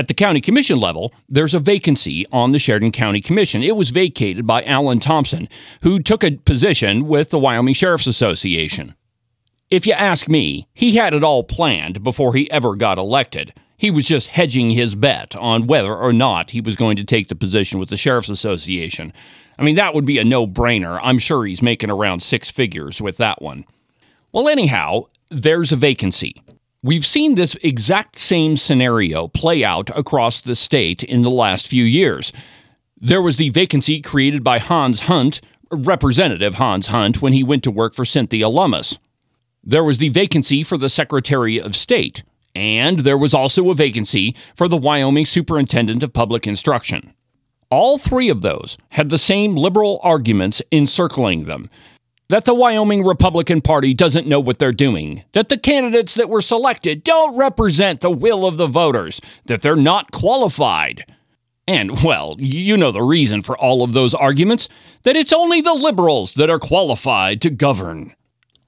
At 0.00 0.08
the 0.08 0.14
county 0.14 0.40
commission 0.40 0.78
level, 0.78 1.12
there's 1.28 1.52
a 1.52 1.58
vacancy 1.58 2.24
on 2.32 2.52
the 2.52 2.58
Sheridan 2.58 2.90
County 2.90 3.20
Commission. 3.20 3.62
It 3.62 3.76
was 3.76 3.90
vacated 3.90 4.46
by 4.46 4.64
Allen 4.64 4.98
Thompson, 4.98 5.46
who 5.82 5.98
took 5.98 6.24
a 6.24 6.38
position 6.38 7.06
with 7.06 7.28
the 7.28 7.38
Wyoming 7.38 7.74
Sheriff's 7.74 8.06
Association. 8.06 8.94
If 9.68 9.86
you 9.86 9.92
ask 9.92 10.26
me, 10.26 10.66
he 10.72 10.96
had 10.96 11.12
it 11.12 11.22
all 11.22 11.44
planned 11.44 12.02
before 12.02 12.32
he 12.32 12.50
ever 12.50 12.76
got 12.76 12.96
elected. 12.96 13.52
He 13.76 13.90
was 13.90 14.06
just 14.06 14.28
hedging 14.28 14.70
his 14.70 14.94
bet 14.94 15.36
on 15.36 15.66
whether 15.66 15.94
or 15.94 16.14
not 16.14 16.52
he 16.52 16.62
was 16.62 16.76
going 16.76 16.96
to 16.96 17.04
take 17.04 17.28
the 17.28 17.34
position 17.34 17.78
with 17.78 17.90
the 17.90 17.98
Sheriff's 17.98 18.30
Association. 18.30 19.12
I 19.58 19.64
mean, 19.64 19.74
that 19.74 19.94
would 19.94 20.06
be 20.06 20.16
a 20.16 20.24
no 20.24 20.46
brainer. 20.46 20.98
I'm 21.02 21.18
sure 21.18 21.44
he's 21.44 21.60
making 21.60 21.90
around 21.90 22.22
six 22.22 22.48
figures 22.48 23.02
with 23.02 23.18
that 23.18 23.42
one. 23.42 23.66
Well, 24.32 24.48
anyhow, 24.48 25.08
there's 25.28 25.72
a 25.72 25.76
vacancy. 25.76 26.40
We've 26.82 27.04
seen 27.04 27.34
this 27.34 27.56
exact 27.56 28.18
same 28.18 28.56
scenario 28.56 29.28
play 29.28 29.62
out 29.62 29.90
across 29.94 30.40
the 30.40 30.54
state 30.54 31.02
in 31.02 31.20
the 31.20 31.30
last 31.30 31.68
few 31.68 31.84
years. 31.84 32.32
There 32.98 33.20
was 33.20 33.36
the 33.36 33.50
vacancy 33.50 34.00
created 34.00 34.42
by 34.42 34.60
Hans 34.60 35.00
Hunt, 35.00 35.42
Representative 35.70 36.54
Hans 36.54 36.86
Hunt, 36.86 37.20
when 37.20 37.34
he 37.34 37.44
went 37.44 37.64
to 37.64 37.70
work 37.70 37.94
for 37.94 38.06
Cynthia 38.06 38.48
Lummis. 38.48 38.98
There 39.62 39.84
was 39.84 39.98
the 39.98 40.08
vacancy 40.08 40.62
for 40.62 40.78
the 40.78 40.88
Secretary 40.88 41.60
of 41.60 41.76
State, 41.76 42.22
and 42.54 43.00
there 43.00 43.18
was 43.18 43.34
also 43.34 43.68
a 43.68 43.74
vacancy 43.74 44.34
for 44.56 44.66
the 44.66 44.78
Wyoming 44.78 45.26
Superintendent 45.26 46.02
of 46.02 46.14
Public 46.14 46.46
Instruction. 46.46 47.12
All 47.70 47.98
three 47.98 48.30
of 48.30 48.40
those 48.40 48.78
had 48.88 49.10
the 49.10 49.18
same 49.18 49.54
liberal 49.54 50.00
arguments 50.02 50.62
encircling 50.72 51.44
them 51.44 51.68
that 52.30 52.44
the 52.44 52.54
Wyoming 52.54 53.04
Republican 53.04 53.60
Party 53.60 53.92
doesn't 53.92 54.26
know 54.26 54.38
what 54.38 54.60
they're 54.60 54.72
doing, 54.72 55.24
that 55.32 55.48
the 55.48 55.58
candidates 55.58 56.14
that 56.14 56.28
were 56.28 56.40
selected 56.40 57.02
don't 57.02 57.36
represent 57.36 58.00
the 58.00 58.10
will 58.10 58.46
of 58.46 58.56
the 58.56 58.68
voters, 58.68 59.20
that 59.46 59.62
they're 59.62 59.74
not 59.74 60.12
qualified. 60.12 61.04
And, 61.66 62.04
well, 62.04 62.36
you 62.38 62.76
know 62.76 62.92
the 62.92 63.02
reason 63.02 63.42
for 63.42 63.58
all 63.58 63.82
of 63.82 63.94
those 63.94 64.14
arguments 64.14 64.68
that 65.02 65.16
it's 65.16 65.32
only 65.32 65.60
the 65.60 65.74
liberals 65.74 66.34
that 66.34 66.48
are 66.48 66.60
qualified 66.60 67.42
to 67.42 67.50
govern. 67.50 68.14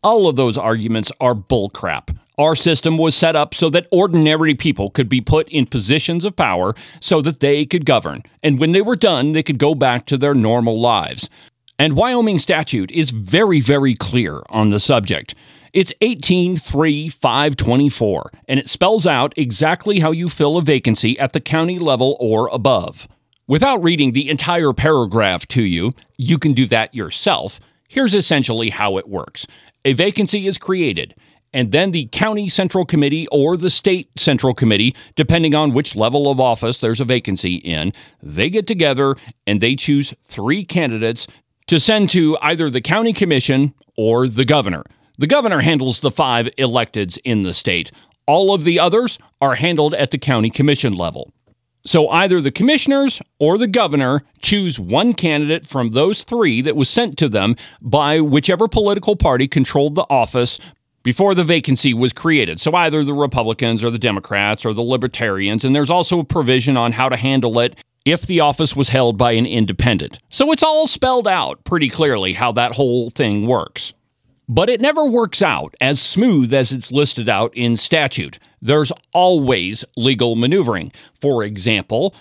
All 0.02 0.28
of 0.28 0.34
those 0.34 0.58
arguments 0.58 1.12
are 1.20 1.34
bullcrap. 1.34 2.16
Our 2.38 2.56
system 2.56 2.98
was 2.98 3.14
set 3.14 3.36
up 3.36 3.54
so 3.54 3.70
that 3.70 3.86
ordinary 3.92 4.56
people 4.56 4.90
could 4.90 5.08
be 5.08 5.20
put 5.20 5.48
in 5.50 5.66
positions 5.66 6.24
of 6.24 6.34
power 6.34 6.74
so 6.98 7.22
that 7.22 7.38
they 7.38 7.64
could 7.66 7.86
govern. 7.86 8.24
And 8.42 8.58
when 8.58 8.72
they 8.72 8.82
were 8.82 8.96
done, 8.96 9.32
they 9.32 9.42
could 9.44 9.58
go 9.58 9.76
back 9.76 10.06
to 10.06 10.16
their 10.16 10.34
normal 10.34 10.80
lives. 10.80 11.30
And 11.78 11.96
Wyoming 11.96 12.38
statute 12.38 12.92
is 12.92 13.10
very, 13.10 13.60
very 13.60 13.94
clear 13.94 14.42
on 14.50 14.68
the 14.70 14.80
subject. 14.80 15.34
It's 15.72 15.92
18.3.524, 16.02 18.24
and 18.46 18.60
it 18.60 18.68
spells 18.68 19.06
out 19.06 19.32
exactly 19.38 20.00
how 20.00 20.10
you 20.10 20.28
fill 20.28 20.58
a 20.58 20.62
vacancy 20.62 21.18
at 21.18 21.32
the 21.32 21.40
county 21.40 21.78
level 21.78 22.18
or 22.20 22.48
above. 22.48 23.08
Without 23.46 23.82
reading 23.82 24.12
the 24.12 24.28
entire 24.28 24.74
paragraph 24.74 25.48
to 25.48 25.62
you, 25.62 25.94
you 26.18 26.38
can 26.38 26.52
do 26.52 26.66
that 26.66 26.94
yourself. 26.94 27.58
Here's 27.88 28.14
essentially 28.14 28.68
how 28.70 28.98
it 28.98 29.08
works 29.08 29.46
a 29.84 29.94
vacancy 29.94 30.46
is 30.46 30.58
created, 30.58 31.12
and 31.52 31.72
then 31.72 31.90
the 31.90 32.06
county 32.12 32.48
central 32.48 32.84
committee 32.84 33.26
or 33.28 33.56
the 33.56 33.70
state 33.70 34.08
central 34.16 34.54
committee, 34.54 34.94
depending 35.16 35.54
on 35.54 35.72
which 35.72 35.96
level 35.96 36.30
of 36.30 36.40
office 36.40 36.80
there's 36.80 37.00
a 37.00 37.04
vacancy 37.04 37.56
in, 37.56 37.92
they 38.22 38.48
get 38.48 38.66
together 38.66 39.16
and 39.46 39.60
they 39.60 39.76
choose 39.76 40.14
three 40.24 40.64
candidates 40.64 41.26
to 41.72 41.80
send 41.80 42.10
to 42.10 42.36
either 42.42 42.68
the 42.68 42.82
county 42.82 43.14
commission 43.14 43.72
or 43.96 44.28
the 44.28 44.44
governor. 44.44 44.84
The 45.16 45.26
governor 45.26 45.62
handles 45.62 46.00
the 46.00 46.10
five 46.10 46.46
electeds 46.58 47.16
in 47.24 47.44
the 47.44 47.54
state. 47.54 47.90
All 48.26 48.52
of 48.52 48.64
the 48.64 48.78
others 48.78 49.18
are 49.40 49.54
handled 49.54 49.94
at 49.94 50.10
the 50.10 50.18
county 50.18 50.50
commission 50.50 50.92
level. 50.92 51.32
So 51.86 52.10
either 52.10 52.42
the 52.42 52.50
commissioners 52.50 53.22
or 53.38 53.56
the 53.56 53.66
governor 53.66 54.22
choose 54.42 54.78
one 54.78 55.14
candidate 55.14 55.64
from 55.64 55.92
those 55.92 56.24
three 56.24 56.60
that 56.60 56.76
was 56.76 56.90
sent 56.90 57.16
to 57.16 57.28
them 57.30 57.56
by 57.80 58.20
whichever 58.20 58.68
political 58.68 59.16
party 59.16 59.48
controlled 59.48 59.94
the 59.94 60.06
office 60.10 60.58
before 61.02 61.34
the 61.34 61.42
vacancy 61.42 61.94
was 61.94 62.12
created. 62.12 62.60
So 62.60 62.74
either 62.74 63.02
the 63.02 63.14
Republicans 63.14 63.82
or 63.82 63.90
the 63.90 63.98
Democrats 63.98 64.66
or 64.66 64.74
the 64.74 64.82
Libertarians. 64.82 65.64
And 65.64 65.74
there's 65.74 65.88
also 65.88 66.20
a 66.20 66.24
provision 66.24 66.76
on 66.76 66.92
how 66.92 67.08
to 67.08 67.16
handle 67.16 67.58
it 67.60 67.76
if 68.04 68.22
the 68.22 68.40
office 68.40 68.74
was 68.74 68.88
held 68.88 69.16
by 69.16 69.32
an 69.32 69.46
independent. 69.46 70.18
So 70.28 70.52
it's 70.52 70.62
all 70.62 70.86
spelled 70.86 71.28
out 71.28 71.64
pretty 71.64 71.88
clearly 71.88 72.32
how 72.32 72.52
that 72.52 72.72
whole 72.72 73.10
thing 73.10 73.46
works. 73.46 73.94
But 74.48 74.68
it 74.68 74.80
never 74.80 75.04
works 75.04 75.40
out 75.40 75.74
as 75.80 76.00
smooth 76.00 76.52
as 76.52 76.72
it's 76.72 76.92
listed 76.92 77.28
out 77.28 77.56
in 77.56 77.76
statute. 77.76 78.38
There's 78.60 78.92
always 79.14 79.84
legal 79.96 80.36
maneuvering. 80.36 80.92
For 81.20 81.44
example, 81.44 82.14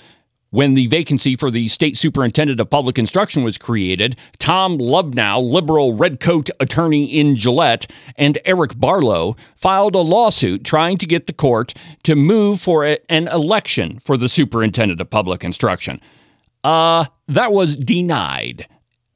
when 0.52 0.74
the 0.74 0.88
vacancy 0.88 1.36
for 1.36 1.50
the 1.50 1.68
state 1.68 1.98
superintendent 1.98 2.60
of 2.60 2.70
public 2.70 3.00
instruction 3.00 3.44
was 3.44 3.58
created, 3.58 4.16
Tom 4.38 4.78
Lubnau, 4.78 5.42
liberal 5.42 5.96
redcoat 5.96 6.50
attorney 6.60 7.06
in 7.06 7.36
Gillette, 7.36 7.90
and 8.18 8.38
Eric 8.46 8.78
Barlow 8.78 9.36
filed 9.56 9.96
a 9.96 10.00
lawsuit 10.00 10.64
trying 10.64 10.98
to 10.98 11.08
get 11.08 11.26
the 11.26 11.34
court 11.34 11.74
to 12.04 12.16
move 12.16 12.62
for 12.62 12.86
a, 12.86 13.00
an 13.10 13.28
election 13.30 13.98
for 14.00 14.18
the 14.18 14.30
superintendent 14.30 15.02
of 15.02 15.10
public 15.10 15.44
instruction. 15.44 16.00
Uh, 16.64 17.06
that 17.28 17.54
was 17.54 17.76
denied, 17.76 18.68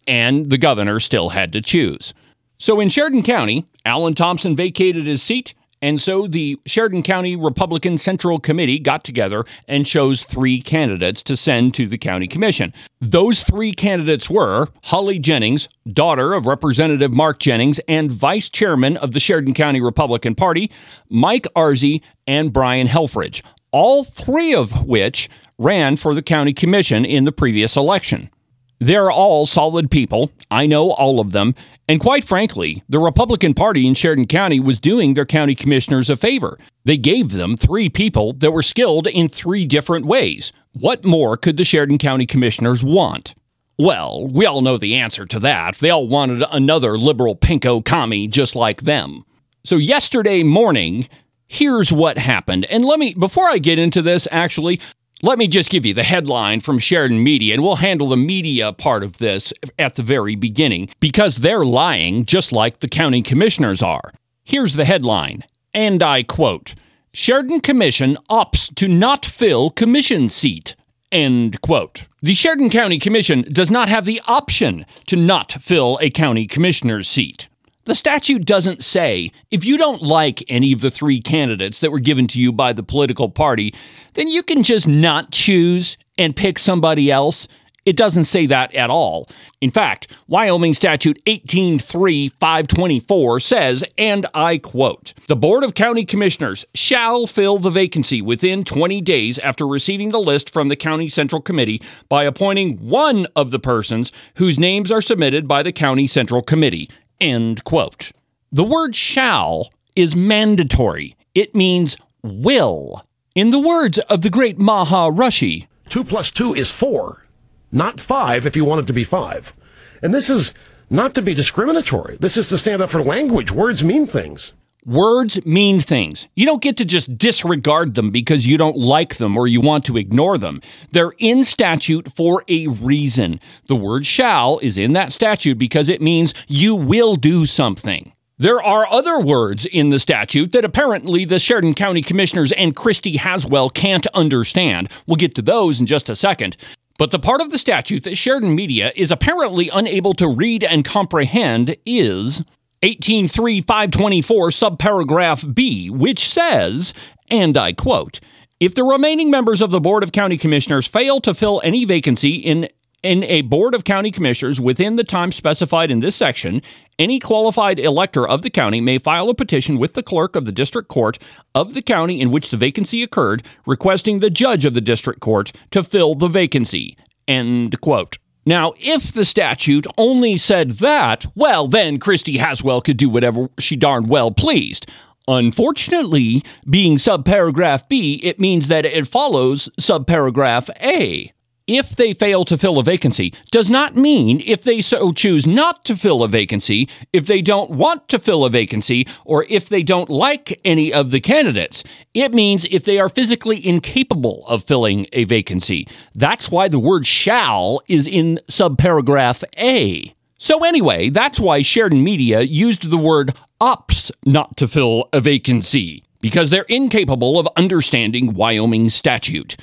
and 0.07 0.49
the 0.49 0.57
governor 0.57 0.99
still 0.99 1.29
had 1.29 1.51
to 1.51 1.61
choose. 1.61 2.13
So 2.57 2.79
in 2.79 2.87
Sheridan 2.87 3.23
County, 3.23 3.65
Allen 3.85 4.15
Thompson 4.15 4.55
vacated 4.55 5.05
his 5.05 5.21
seat 5.21 5.53
and 5.85 6.01
so 6.01 6.25
the 6.25 6.59
Sheridan 6.65 7.03
County 7.03 7.35
Republican 7.35 7.99
Central 7.99 8.39
Committee 8.39 8.79
got 8.79 9.03
together 9.03 9.45
and 9.67 9.85
chose 9.85 10.23
three 10.23 10.59
candidates 10.59 11.21
to 11.21 11.37
send 11.37 11.75
to 11.75 11.85
the 11.85 11.99
county 11.99 12.25
commission. 12.25 12.73
Those 13.01 13.43
three 13.43 13.71
candidates 13.71 14.27
were 14.27 14.69
Holly 14.85 15.19
Jennings, 15.19 15.69
daughter 15.85 16.33
of 16.33 16.47
Representative 16.47 17.13
Mark 17.13 17.37
Jennings 17.37 17.79
and 17.87 18.11
vice 18.11 18.49
chairman 18.49 18.97
of 18.97 19.11
the 19.11 19.19
Sheridan 19.19 19.53
County 19.53 19.79
Republican 19.79 20.33
Party, 20.33 20.71
Mike 21.11 21.45
Arze, 21.55 22.01
and 22.25 22.51
Brian 22.51 22.87
Helfrich, 22.87 23.43
all 23.69 24.03
three 24.03 24.55
of 24.55 24.87
which 24.87 25.29
ran 25.59 25.97
for 25.97 26.15
the 26.15 26.23
county 26.23 26.51
commission 26.51 27.05
in 27.05 27.25
the 27.25 27.31
previous 27.31 27.75
election. 27.75 28.31
They're 28.79 29.11
all 29.11 29.45
solid 29.45 29.89
people. 29.91 30.31
I 30.49 30.65
know 30.65 30.91
all 30.91 31.19
of 31.19 31.31
them. 31.31 31.53
And 31.87 31.99
quite 31.99 32.23
frankly, 32.23 32.83
the 32.89 32.99
Republican 32.99 33.53
Party 33.53 33.85
in 33.85 33.93
Sheridan 33.93 34.25
County 34.25 34.59
was 34.59 34.79
doing 34.79 35.13
their 35.13 35.25
county 35.25 35.53
commissioners 35.53 36.09
a 36.09 36.15
favor. 36.15 36.57
They 36.83 36.97
gave 36.97 37.31
them 37.31 37.57
three 37.57 37.89
people 37.89 38.33
that 38.33 38.51
were 38.51 38.63
skilled 38.63 39.07
in 39.07 39.29
three 39.29 39.65
different 39.65 40.05
ways. 40.05 40.51
What 40.73 41.05
more 41.05 41.37
could 41.37 41.57
the 41.57 41.63
Sheridan 41.63 41.99
County 41.99 42.25
commissioners 42.25 42.83
want? 42.83 43.35
Well, 43.77 44.27
we 44.27 44.45
all 44.45 44.61
know 44.61 44.77
the 44.77 44.95
answer 44.95 45.25
to 45.25 45.39
that. 45.39 45.75
They 45.75 45.89
all 45.89 46.07
wanted 46.07 46.43
another 46.51 46.97
liberal 46.97 47.35
pinko 47.35 47.83
commie 47.83 48.27
just 48.27 48.55
like 48.55 48.81
them. 48.81 49.25
So, 49.63 49.75
yesterday 49.75 50.43
morning, 50.43 51.07
here's 51.47 51.91
what 51.91 52.17
happened. 52.17 52.65
And 52.65 52.85
let 52.85 52.99
me, 52.99 53.13
before 53.13 53.49
I 53.49 53.57
get 53.57 53.79
into 53.79 54.01
this, 54.01 54.27
actually, 54.31 54.79
let 55.21 55.37
me 55.37 55.47
just 55.47 55.69
give 55.69 55.85
you 55.85 55.93
the 55.93 56.03
headline 56.03 56.59
from 56.59 56.77
Sheridan 56.77 57.23
Media, 57.23 57.53
and 57.53 57.63
we'll 57.63 57.77
handle 57.77 58.09
the 58.09 58.17
media 58.17 58.73
part 58.73 59.03
of 59.03 59.17
this 59.17 59.53
at 59.79 59.95
the 59.95 60.03
very 60.03 60.35
beginning 60.35 60.89
because 60.99 61.37
they're 61.37 61.65
lying 61.65 62.25
just 62.25 62.51
like 62.51 62.79
the 62.79 62.87
county 62.87 63.21
commissioners 63.21 63.81
are. 63.81 64.11
Here's 64.43 64.73
the 64.75 64.85
headline, 64.85 65.43
and 65.73 66.03
I 66.03 66.23
quote 66.23 66.75
Sheridan 67.13 67.61
Commission 67.61 68.17
opts 68.29 68.73
to 68.75 68.87
not 68.87 69.25
fill 69.25 69.69
commission 69.69 70.27
seat. 70.27 70.75
End 71.11 71.61
quote. 71.61 72.07
The 72.21 72.33
Sheridan 72.33 72.69
County 72.69 72.99
Commission 72.99 73.43
does 73.43 73.71
not 73.71 73.87
have 73.87 74.03
the 74.03 74.21
option 74.27 74.85
to 75.07 75.15
not 75.15 75.53
fill 75.53 75.97
a 76.01 76.09
county 76.09 76.45
commissioner's 76.45 77.07
seat. 77.07 77.47
The 77.85 77.93
statute 77.93 78.45
doesn't 78.45 78.83
say 78.83 79.29
if 79.51 79.63
you 79.63 79.77
don't 79.77 80.01
like 80.01 80.43
any 80.47 80.73
of 80.73 80.81
the 80.81 80.89
three 80.89 81.21
candidates 81.21 81.81
that 81.81 81.91
were 81.91 81.99
given 81.99 82.25
to 82.29 82.39
you 82.39 82.51
by 82.51 82.73
the 82.73 82.81
political 82.81 83.29
party, 83.29 83.75
then 84.15 84.27
you 84.27 84.41
can 84.41 84.63
just 84.63 84.87
not 84.87 85.31
choose 85.31 85.95
and 86.17 86.35
pick 86.35 86.57
somebody 86.57 87.11
else. 87.11 87.47
It 87.85 87.95
doesn't 87.95 88.25
say 88.25 88.47
that 88.47 88.73
at 88.73 88.89
all. 88.89 89.29
In 89.61 89.69
fact, 89.69 90.11
Wyoming 90.27 90.73
Statute 90.73 91.23
183-524 91.27 93.39
says, 93.39 93.83
and 93.99 94.25
I 94.33 94.57
quote, 94.57 95.13
"The 95.27 95.35
Board 95.35 95.63
of 95.63 95.75
County 95.75 96.05
Commissioners 96.05 96.65
shall 96.73 97.27
fill 97.27 97.59
the 97.59 97.69
vacancy 97.69 98.19
within 98.19 98.63
20 98.63 98.99
days 99.01 99.37
after 99.37 99.67
receiving 99.67 100.09
the 100.09 100.19
list 100.19 100.49
from 100.49 100.69
the 100.69 100.75
County 100.75 101.07
Central 101.07 101.39
Committee 101.39 101.83
by 102.09 102.23
appointing 102.23 102.77
one 102.77 103.27
of 103.35 103.51
the 103.51 103.59
persons 103.59 104.11
whose 104.37 104.57
names 104.57 104.91
are 104.91 105.01
submitted 105.01 105.47
by 105.47 105.61
the 105.61 105.71
County 105.71 106.07
Central 106.07 106.41
Committee." 106.41 106.89
End 107.19 107.63
quote. 107.63 108.11
The 108.51 108.63
word 108.63 108.95
shall 108.95 109.69
is 109.95 110.15
mandatory. 110.15 111.15
It 111.33 111.55
means 111.55 111.97
will. 112.21 113.05
In 113.33 113.51
the 113.51 113.59
words 113.59 113.99
of 113.99 114.21
the 114.21 114.29
great 114.29 114.57
Maha 114.57 115.11
Rushie, 115.11 115.67
Two 115.89 116.03
plus 116.03 116.31
two 116.31 116.53
is 116.53 116.71
four, 116.71 117.25
not 117.71 117.99
five 117.99 118.45
if 118.45 118.55
you 118.55 118.65
want 118.65 118.81
it 118.81 118.87
to 118.87 118.93
be 118.93 119.03
five. 119.03 119.53
And 120.01 120.13
this 120.13 120.29
is 120.29 120.53
not 120.89 121.13
to 121.15 121.21
be 121.21 121.33
discriminatory. 121.33 122.17
This 122.19 122.37
is 122.37 122.47
to 122.49 122.57
stand 122.57 122.81
up 122.81 122.89
for 122.89 123.01
language. 123.01 123.51
Words 123.51 123.83
mean 123.83 124.07
things. 124.07 124.53
Words 124.85 125.43
mean 125.47 125.81
things. 125.81 126.27
You 126.35 126.45
don't 126.45 126.61
get 126.61 126.77
to 126.77 126.85
just 126.85 127.17
disregard 127.17 127.95
them 127.95 128.11
because 128.11 128.45
you 128.45 128.55
don't 128.55 128.77
like 128.77 129.15
them 129.15 129.35
or 129.35 129.47
you 129.47 129.59
want 129.59 129.83
to 129.85 129.97
ignore 129.97 130.37
them. 130.37 130.61
They're 130.91 131.13
in 131.17 131.43
statute 131.43 132.11
for 132.11 132.43
a 132.47 132.67
reason. 132.67 133.39
The 133.65 133.75
word 133.75 134.05
shall 134.05 134.59
is 134.59 134.77
in 134.77 134.93
that 134.93 135.11
statute 135.11 135.57
because 135.57 135.89
it 135.89 136.03
means 136.03 136.35
you 136.47 136.75
will 136.75 137.15
do 137.15 137.47
something. 137.47 138.13
There 138.37 138.61
are 138.61 138.85
other 138.91 139.19
words 139.19 139.65
in 139.65 139.89
the 139.89 139.97
statute 139.97 140.51
that 140.51 140.63
apparently 140.63 141.25
the 141.25 141.39
Sheridan 141.39 141.73
County 141.73 142.03
Commissioners 142.03 142.51
and 142.51 142.75
Christy 142.75 143.17
Haswell 143.17 143.71
can't 143.71 144.05
understand. 144.13 144.91
We'll 145.07 145.15
get 145.15 145.33
to 145.33 145.41
those 145.41 145.79
in 145.79 145.87
just 145.87 146.09
a 146.09 146.15
second. 146.15 146.57
But 146.99 147.09
the 147.09 147.19
part 147.19 147.41
of 147.41 147.51
the 147.51 147.57
statute 147.57 148.03
that 148.03 148.17
Sheridan 148.17 148.53
Media 148.53 148.91
is 148.95 149.11
apparently 149.11 149.69
unable 149.69 150.13
to 150.13 150.27
read 150.27 150.63
and 150.63 150.85
comprehend 150.85 151.75
is 151.87 152.43
183-524 152.83 154.77
subparagraph 154.77 155.53
B, 155.53 155.89
which 155.89 156.27
says, 156.27 156.93
and 157.29 157.57
I 157.57 157.73
quote, 157.73 158.19
if 158.59 158.75
the 158.75 158.83
remaining 158.83 159.29
members 159.29 159.61
of 159.61 159.71
the 159.71 159.81
Board 159.81 160.03
of 160.03 160.11
County 160.11 160.37
Commissioners 160.37 160.87
fail 160.87 161.19
to 161.21 161.33
fill 161.33 161.61
any 161.63 161.85
vacancy 161.85 162.35
in 162.35 162.69
in 163.03 163.23
a 163.25 163.41
Board 163.41 163.75
of 163.75 163.83
County 163.83 164.09
Commissioners 164.09 164.59
within 164.59 164.95
the 164.95 165.03
time 165.03 165.31
specified 165.31 165.91
in 165.91 165.99
this 165.99 166.15
section, 166.15 166.63
any 166.97 167.19
qualified 167.19 167.79
elector 167.79 168.27
of 168.27 168.41
the 168.41 168.49
county 168.49 168.81
may 168.81 168.97
file 168.97 169.29
a 169.29 169.35
petition 169.35 169.77
with 169.77 169.93
the 169.93 170.01
clerk 170.01 170.35
of 170.35 170.45
the 170.45 170.51
district 170.51 170.87
court 170.87 171.19
of 171.53 171.75
the 171.75 171.83
county 171.83 172.19
in 172.19 172.31
which 172.31 172.49
the 172.49 172.57
vacancy 172.57 173.03
occurred, 173.03 173.43
requesting 173.67 174.19
the 174.19 174.31
judge 174.31 174.65
of 174.65 174.73
the 174.73 174.81
district 174.81 175.19
court 175.19 175.51
to 175.69 175.83
fill 175.83 176.15
the 176.15 176.27
vacancy. 176.27 176.97
End 177.27 177.79
quote. 177.79 178.17
Now, 178.45 178.73
if 178.77 179.11
the 179.11 179.25
statute 179.25 179.87
only 179.97 180.37
said 180.37 180.71
that, 180.71 181.25
well, 181.35 181.67
then 181.67 181.97
Christy 181.97 182.37
Haswell 182.37 182.81
could 182.81 182.97
do 182.97 183.09
whatever 183.09 183.49
she 183.57 183.75
darn 183.75 184.07
well 184.07 184.31
pleased. 184.31 184.85
Unfortunately, 185.27 186.43
being 186.69 186.97
subparagraph 186.97 187.89
B, 187.89 188.19
it 188.23 188.39
means 188.39 188.67
that 188.67 188.85
it 188.85 189.07
follows 189.07 189.69
subparagraph 189.79 190.69
A. 190.83 191.31
If 191.67 191.95
they 191.95 192.13
fail 192.13 192.45
to 192.45 192.59
fill 192.59 192.77
a 192.77 192.83
vacancy 192.83 193.33
does 193.49 193.71
not 193.71 193.95
mean 193.95 194.39
if 194.45 194.61
they 194.61 194.81
so 194.81 195.11
choose 195.11 195.47
not 195.47 195.83
to 195.85 195.95
fill 195.95 196.21
a 196.21 196.27
vacancy, 196.27 196.87
if 197.11 197.25
they 197.25 197.41
don't 197.41 197.71
want 197.71 198.07
to 198.09 198.19
fill 198.19 198.45
a 198.45 198.51
vacancy, 198.51 199.07
or 199.23 199.47
if 199.49 199.67
they 199.67 199.81
don't 199.81 200.07
like 200.07 200.59
any 200.63 200.93
of 200.93 201.09
the 201.09 201.19
candidates. 201.19 201.83
It 202.13 202.35
means 202.35 202.65
if 202.65 202.85
they 202.85 202.99
are 202.99 203.09
physically 203.09 203.65
incapable 203.65 204.45
of 204.45 204.63
filling 204.63 205.07
a 205.11 205.23
vacancy. 205.23 205.87
That's 206.13 206.51
why 206.51 206.67
the 206.67 206.77
word 206.77 207.07
shall 207.07 207.81
is 207.87 208.05
in 208.05 208.39
subparagraph 208.47 209.43
A. 209.57 210.13
So, 210.37 210.63
anyway, 210.63 211.09
that's 211.09 211.39
why 211.39 211.63
Sheridan 211.63 212.03
Media 212.03 212.41
used 212.41 212.91
the 212.91 212.97
word 212.97 213.33
opts 213.59 214.11
not 214.23 214.55
to 214.57 214.67
fill 214.67 215.09
a 215.13 215.19
vacancy, 215.19 216.03
because 216.21 216.51
they're 216.51 216.63
incapable 216.69 217.39
of 217.39 217.47
understanding 217.57 218.35
Wyoming 218.35 218.89
statute. 218.89 219.57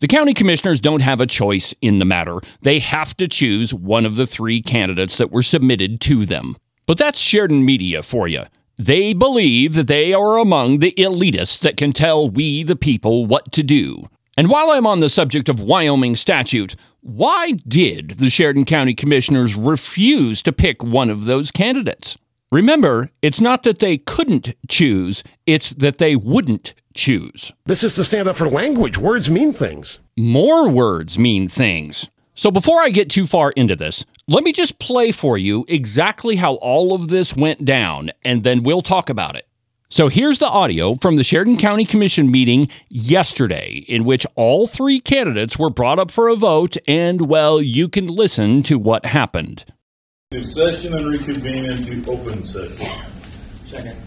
The 0.00 0.06
county 0.06 0.32
commissioners 0.32 0.78
don't 0.78 1.02
have 1.02 1.20
a 1.20 1.26
choice 1.26 1.74
in 1.80 1.98
the 1.98 2.04
matter. 2.04 2.38
They 2.62 2.78
have 2.78 3.16
to 3.16 3.26
choose 3.26 3.74
one 3.74 4.06
of 4.06 4.14
the 4.14 4.28
three 4.28 4.62
candidates 4.62 5.16
that 5.18 5.32
were 5.32 5.42
submitted 5.42 6.00
to 6.02 6.24
them. 6.24 6.56
But 6.86 6.98
that's 6.98 7.18
Sheridan 7.18 7.64
Media 7.64 8.04
for 8.04 8.28
you. 8.28 8.44
They 8.76 9.12
believe 9.12 9.74
that 9.74 9.88
they 9.88 10.12
are 10.12 10.38
among 10.38 10.78
the 10.78 10.92
elitists 10.92 11.58
that 11.60 11.76
can 11.76 11.92
tell 11.92 12.30
we, 12.30 12.62
the 12.62 12.76
people, 12.76 13.26
what 13.26 13.50
to 13.52 13.64
do. 13.64 14.08
And 14.36 14.48
while 14.48 14.70
I'm 14.70 14.86
on 14.86 15.00
the 15.00 15.08
subject 15.08 15.48
of 15.48 15.58
Wyoming 15.58 16.14
statute, 16.14 16.76
why 17.00 17.52
did 17.66 18.10
the 18.10 18.30
Sheridan 18.30 18.66
County 18.66 18.94
Commissioners 18.94 19.56
refuse 19.56 20.42
to 20.44 20.52
pick 20.52 20.84
one 20.84 21.10
of 21.10 21.24
those 21.24 21.50
candidates? 21.50 22.16
Remember, 22.50 23.10
it's 23.20 23.42
not 23.42 23.62
that 23.64 23.78
they 23.78 23.98
couldn't 23.98 24.54
choose, 24.68 25.22
it's 25.44 25.68
that 25.70 25.98
they 25.98 26.16
wouldn't 26.16 26.72
choose. 26.94 27.52
This 27.66 27.84
is 27.84 27.94
to 27.96 28.04
stand 28.04 28.26
up 28.26 28.36
for 28.36 28.48
language. 28.48 28.96
Words 28.96 29.28
mean 29.28 29.52
things. 29.52 30.00
More 30.16 30.66
words 30.66 31.18
mean 31.18 31.48
things. 31.48 32.08
So 32.34 32.50
before 32.50 32.80
I 32.80 32.88
get 32.88 33.10
too 33.10 33.26
far 33.26 33.50
into 33.50 33.76
this, 33.76 34.02
let 34.28 34.44
me 34.44 34.52
just 34.52 34.78
play 34.78 35.12
for 35.12 35.36
you 35.36 35.66
exactly 35.68 36.36
how 36.36 36.54
all 36.54 36.94
of 36.94 37.08
this 37.08 37.36
went 37.36 37.66
down, 37.66 38.12
and 38.24 38.44
then 38.44 38.62
we'll 38.62 38.80
talk 38.80 39.10
about 39.10 39.36
it. 39.36 39.46
So 39.90 40.08
here's 40.08 40.38
the 40.38 40.48
audio 40.48 40.94
from 40.94 41.16
the 41.16 41.24
Sheridan 41.24 41.58
County 41.58 41.84
Commission 41.84 42.30
meeting 42.30 42.68
yesterday, 42.88 43.84
in 43.88 44.04
which 44.04 44.26
all 44.36 44.66
three 44.66 45.00
candidates 45.00 45.58
were 45.58 45.70
brought 45.70 45.98
up 45.98 46.10
for 46.10 46.28
a 46.28 46.36
vote, 46.36 46.78
and 46.86 47.28
well, 47.28 47.60
you 47.60 47.90
can 47.90 48.06
listen 48.06 48.62
to 48.62 48.78
what 48.78 49.04
happened. 49.04 49.66
To 50.30 50.44
session 50.44 50.92
and 50.92 51.06
reconvene 51.08 51.64
into 51.72 52.10
open 52.10 52.44
session. 52.44 52.76
Second. 53.66 53.98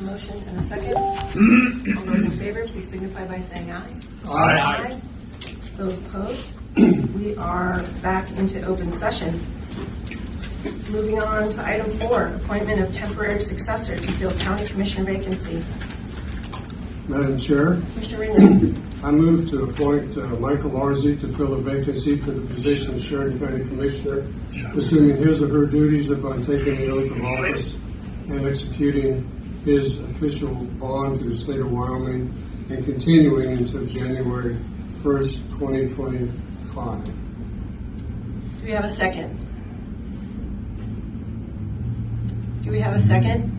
Motion 0.00 0.38
and 0.46 0.60
a 0.60 0.64
second. 0.64 0.94
All 0.96 2.04
those 2.04 2.22
in 2.22 2.30
favor, 2.38 2.68
please 2.68 2.88
signify 2.88 3.26
by 3.26 3.40
saying 3.40 3.72
aye. 3.72 4.00
Aye. 4.28 5.00
Those 5.76 5.98
opposed? 5.98 6.52
We 6.76 7.34
are 7.34 7.82
back 8.00 8.30
into 8.38 8.64
open 8.64 8.96
session. 9.00 9.40
Moving 10.88 11.20
on 11.20 11.50
to 11.50 11.66
item 11.66 11.90
four, 11.98 12.28
appointment 12.28 12.80
of 12.82 12.92
temporary 12.92 13.40
successor 13.42 13.96
to 13.96 14.12
fill 14.12 14.38
county 14.38 14.66
commissioner 14.66 15.06
vacancy. 15.06 15.64
Madam 17.08 17.38
Chair, 17.38 17.80
Commissioner 17.94 18.18
Ringo, 18.18 18.80
I 19.04 19.12
move 19.12 19.48
to 19.50 19.62
appoint 19.62 20.16
uh, 20.16 20.26
Michael 20.40 20.72
Larzi 20.72 21.18
to 21.20 21.28
fill 21.28 21.54
a 21.54 21.58
vacancy 21.58 22.16
for 22.16 22.32
the 22.32 22.44
position 22.48 22.94
of 22.94 23.00
Sheridan 23.00 23.38
County 23.38 23.64
Commissioner, 23.68 24.26
assuming 24.74 25.16
his 25.16 25.40
or 25.40 25.48
her 25.48 25.66
duties 25.66 26.10
upon 26.10 26.42
taking 26.42 26.76
the 26.76 26.90
oath 26.90 27.10
of 27.12 27.24
office 27.24 27.74
and 28.28 28.44
executing 28.44 29.24
his 29.64 30.00
official 30.00 30.52
bond 30.54 31.18
to 31.18 31.24
the 31.24 31.36
state 31.36 31.60
of 31.60 31.70
Wyoming 31.70 32.32
and 32.70 32.84
continuing 32.84 33.52
until 33.52 33.86
January 33.86 34.56
1st, 35.04 35.36
2025. 35.60 37.04
do 37.04 37.12
we 38.64 38.72
have 38.72 38.84
a 38.84 38.88
second? 38.88 39.38
Do 42.64 42.72
we 42.72 42.80
have 42.80 42.96
a 42.96 43.00
second? 43.00 43.55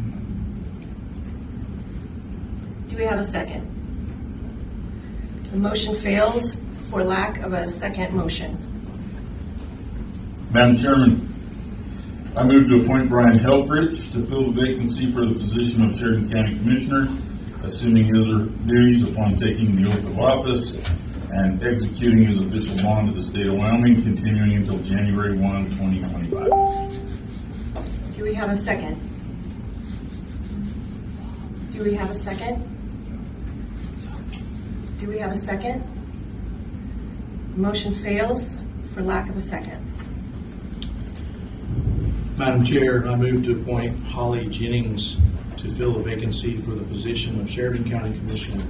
Do 2.97 3.03
we 3.03 3.09
have 3.09 3.19
a 3.19 3.23
second? 3.23 3.61
The 5.51 5.57
motion 5.57 5.93
fails 5.93 6.61
for 6.89 7.03
lack 7.03 7.37
of 7.41 7.53
a 7.53 7.67
second 7.67 8.15
motion. 8.15 8.57
Madam 10.49 10.75
Chairman, 10.75 11.31
I 12.35 12.41
move 12.41 12.67
to 12.69 12.81
appoint 12.81 13.07
Brian 13.07 13.37
Helfrich 13.37 14.11
to 14.13 14.23
fill 14.23 14.49
the 14.49 14.65
vacancy 14.65 15.11
for 15.11 15.27
the 15.27 15.35
position 15.35 15.83
of 15.83 15.93
Sheridan 15.93 16.31
County 16.31 16.55
Commissioner, 16.55 17.07
assuming 17.61 18.05
his 18.05 18.27
or 18.27 18.45
duties 18.45 19.03
upon 19.03 19.35
taking 19.35 19.75
the 19.75 19.89
oath 19.89 20.03
of 20.03 20.19
office 20.19 20.83
and 21.31 21.61
executing 21.61 22.25
his 22.25 22.39
official 22.39 22.81
bond 22.81 23.09
to 23.09 23.13
the 23.13 23.21
state 23.21 23.45
of 23.45 23.53
Wyoming, 23.53 24.01
continuing 24.01 24.55
until 24.55 24.79
January 24.79 25.37
1, 25.37 25.65
2025. 25.65 28.15
Do 28.15 28.23
we 28.23 28.33
have 28.33 28.49
a 28.49 28.55
second? 28.55 28.99
Do 31.69 31.83
we 31.83 31.93
have 31.93 32.09
a 32.09 32.15
second? 32.15 32.73
Do 34.97 35.07
we 35.07 35.19
have 35.19 35.31
a 35.31 35.37
second? 35.37 35.83
Motion 37.55 37.93
fails 37.93 38.59
for 38.95 39.03
lack 39.03 39.29
of 39.29 39.35
a 39.35 39.39
second. 39.39 39.83
Madam 42.35 42.63
Chair, 42.63 43.07
I 43.07 43.15
move 43.15 43.43
to 43.45 43.51
appoint 43.51 43.95
Holly 44.05 44.47
Jennings 44.47 45.17
to 45.57 45.69
fill 45.69 45.93
the 45.93 46.03
vacancy 46.03 46.57
for 46.57 46.71
the 46.71 46.83
position 46.85 47.39
of 47.39 47.49
Sheridan 47.49 47.87
County 47.89 48.17
Commissioner, 48.17 48.63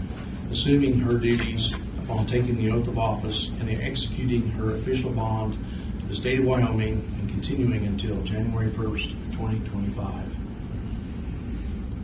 assuming 0.52 1.00
her 1.00 1.18
duties 1.18 1.74
upon 2.04 2.26
taking 2.26 2.58
the 2.58 2.72
oath 2.72 2.90
of 2.90 3.00
office 3.00 3.48
and 3.62 3.70
executing 3.70 4.50
her 4.52 4.76
official 4.76 5.12
bond 5.12 5.58
to 6.02 6.06
the 6.08 6.16
state 6.16 6.40
of 6.40 6.46
Wyoming 6.46 7.10
and 7.20 7.30
continuing 7.30 7.86
until 7.86 8.22
January 8.24 8.70
1st, 8.70 9.12
2025. 9.32 10.36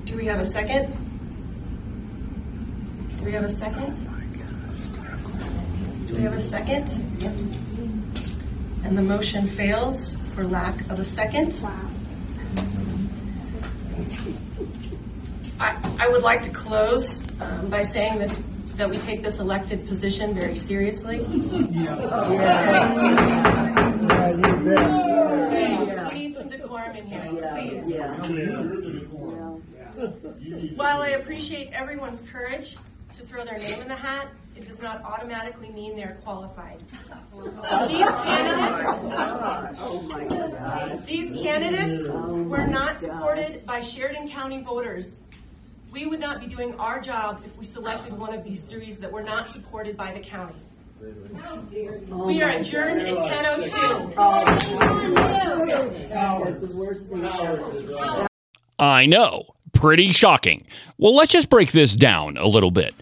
Do 0.05 0.15
we 0.15 0.25
have 0.27 0.39
a 0.39 0.45
second? 0.45 0.93
Do 3.19 3.25
we 3.25 3.31
have 3.33 3.43
a 3.43 3.51
second? 3.51 4.12
Do 6.13 6.19
we 6.19 6.25
have 6.25 6.33
a 6.33 6.41
second? 6.41 6.87
Yep. 7.17 7.33
And 8.83 8.95
the 8.95 9.01
motion 9.01 9.47
fails 9.47 10.13
for 10.35 10.43
lack 10.45 10.79
of 10.91 10.99
a 10.99 11.03
second. 11.03 11.59
Wow. 11.63 11.89
I, 15.59 15.75
I 15.97 16.07
would 16.07 16.21
like 16.21 16.43
to 16.43 16.51
close 16.51 17.23
um, 17.41 17.67
by 17.67 17.81
saying 17.81 18.19
this, 18.19 18.39
that 18.75 18.87
we 18.87 18.99
take 18.99 19.23
this 19.23 19.39
elected 19.39 19.87
position 19.87 20.35
very 20.35 20.53
seriously. 20.53 21.21
We 21.21 21.39
need 26.13 26.35
some 26.35 26.47
decorum 26.47 26.95
in 26.95 27.07
here, 27.07 27.25
please. 27.55 27.89
Yeah. 27.89 28.21
While 30.75 31.01
I 31.01 31.09
appreciate 31.19 31.71
everyone's 31.71 32.21
courage 32.21 32.73
to 32.75 32.79
throw 33.33 33.43
their 33.43 33.57
name 33.57 33.81
in 33.81 33.87
the 33.87 33.95
hat, 33.95 34.27
it 34.55 34.63
does 34.63 34.79
not 34.79 35.03
automatically 35.03 35.69
mean 35.71 35.95
they're 35.95 36.19
qualified. 36.23 36.79
These 37.87 38.05
candidates, 38.21 38.85
these 41.05 41.41
candidates 41.41 42.09
were 42.09 42.67
not 42.67 42.99
supported 42.99 43.65
by 43.65 43.81
Sheridan 43.81 44.29
County 44.29 44.61
voters. 44.61 45.17
We 45.91 46.05
would 46.05 46.19
not 46.19 46.41
be 46.41 46.45
doing 46.45 46.75
our 46.75 47.01
job 47.01 47.41
if 47.43 47.57
we 47.57 47.65
selected 47.65 48.15
one 48.15 48.35
of 48.35 48.43
these 48.43 48.61
threes 48.61 48.99
that 48.99 49.11
were 49.11 49.23
not 49.23 49.49
supported 49.49 49.97
by 49.97 50.13
the 50.13 50.19
county. 50.19 50.53
We 52.11 52.43
are 52.43 52.51
adjourned 52.51 53.01
at 53.01 53.17
ten 53.19 53.45
oh 53.47 54.43
two. 58.13 58.25
I 58.77 59.07
know. 59.07 59.45
Pretty 59.73 60.11
shocking. 60.11 60.67
Well, 60.99 61.15
let's 61.15 61.31
just 61.31 61.49
break 61.49 61.71
this 61.71 61.95
down 61.95 62.37
a 62.37 62.45
little 62.45 62.69
bit. 62.69 62.93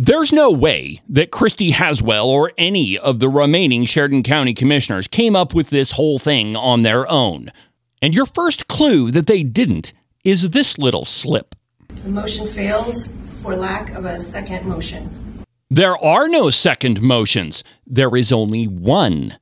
There's 0.00 0.32
no 0.32 0.52
way 0.52 1.02
that 1.08 1.32
Christy 1.32 1.72
Haswell 1.72 2.28
or 2.30 2.52
any 2.56 2.96
of 2.96 3.18
the 3.18 3.28
remaining 3.28 3.84
Sheridan 3.84 4.22
County 4.22 4.54
commissioners 4.54 5.08
came 5.08 5.34
up 5.34 5.54
with 5.54 5.70
this 5.70 5.90
whole 5.90 6.20
thing 6.20 6.54
on 6.54 6.82
their 6.82 7.10
own. 7.10 7.50
And 8.00 8.14
your 8.14 8.24
first 8.24 8.68
clue 8.68 9.10
that 9.10 9.26
they 9.26 9.42
didn't 9.42 9.92
is 10.22 10.50
this 10.50 10.78
little 10.78 11.04
slip. 11.04 11.56
The 12.04 12.10
motion 12.10 12.46
fails 12.46 13.12
for 13.42 13.56
lack 13.56 13.90
of 13.90 14.04
a 14.04 14.20
second 14.20 14.66
motion. 14.66 15.10
There 15.68 15.98
are 15.98 16.28
no 16.28 16.48
second 16.50 17.02
motions. 17.02 17.64
There 17.84 18.14
is 18.14 18.30
only 18.30 18.68
one. 18.68 19.36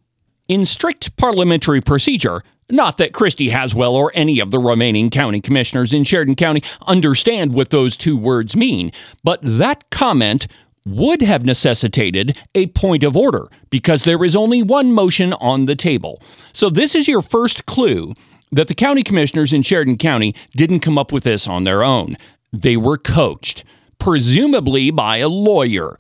In 0.49 0.65
strict 0.65 1.19
parliamentary 1.19 1.83
procedure, 1.83 2.43
not 2.71 2.99
that 2.99 3.13
Christy 3.13 3.51
Haswell 3.51 3.95
or 3.95 4.11
any 4.15 4.41
of 4.41 4.51
the 4.51 4.59
remaining 4.59 5.11
county 5.11 5.41
commissioners 5.41 5.93
in 5.93 6.05
Sheridan 6.05 6.35
County 6.35 6.63
understand 6.83 7.53
what 7.53 7.71
those 7.71 7.97
two 7.97 8.17
words 8.17 8.57
mean, 8.57 8.93
but 9.23 9.39
that 9.43 9.89
comment 9.91 10.47
would 10.85 11.21
have 11.21 11.45
necessitated 11.45 12.37
a 12.55 12.69
point 12.69 13.03
of 13.03 13.17
order 13.17 13.49
because 13.71 14.05
there 14.05 14.25
is 14.25 14.37
only 14.37 14.63
one 14.63 14.93
motion 14.93 15.33
on 15.35 15.67
the 15.67 15.75
table. 15.75 16.23
So, 16.53 16.71
this 16.71 16.95
is 16.95 17.09
your 17.09 17.23
first 17.23 17.67
clue 17.67 18.15
that 18.53 18.69
the 18.69 18.75
county 18.75 19.03
commissioners 19.03 19.53
in 19.53 19.63
Sheridan 19.63 19.99
County 19.99 20.35
didn't 20.53 20.81
come 20.81 20.99
up 20.99 21.13
with 21.13 21.25
this 21.25 21.49
on 21.49 21.65
their 21.65 21.83
own. 21.83 22.17
They 22.53 22.77
were 22.77 22.99
coached, 22.99 23.65
presumably 23.99 24.91
by 24.91 25.19
a 25.19 25.29
lawyer 25.29 25.99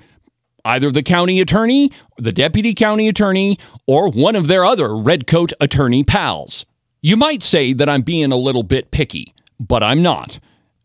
either 0.66 0.90
the 0.90 1.02
county 1.02 1.40
attorney, 1.40 1.90
the 2.18 2.32
deputy 2.32 2.74
county 2.74 3.08
attorney, 3.08 3.58
or 3.86 4.10
one 4.10 4.36
of 4.36 4.48
their 4.48 4.64
other 4.64 4.96
redcoat 4.96 5.52
attorney 5.60 6.04
pals. 6.04 6.66
You 7.00 7.16
might 7.16 7.42
say 7.42 7.72
that 7.72 7.88
I'm 7.88 8.02
being 8.02 8.32
a 8.32 8.36
little 8.36 8.64
bit 8.64 8.90
picky, 8.90 9.32
but 9.60 9.82
I'm 9.82 10.02
not. 10.02 10.38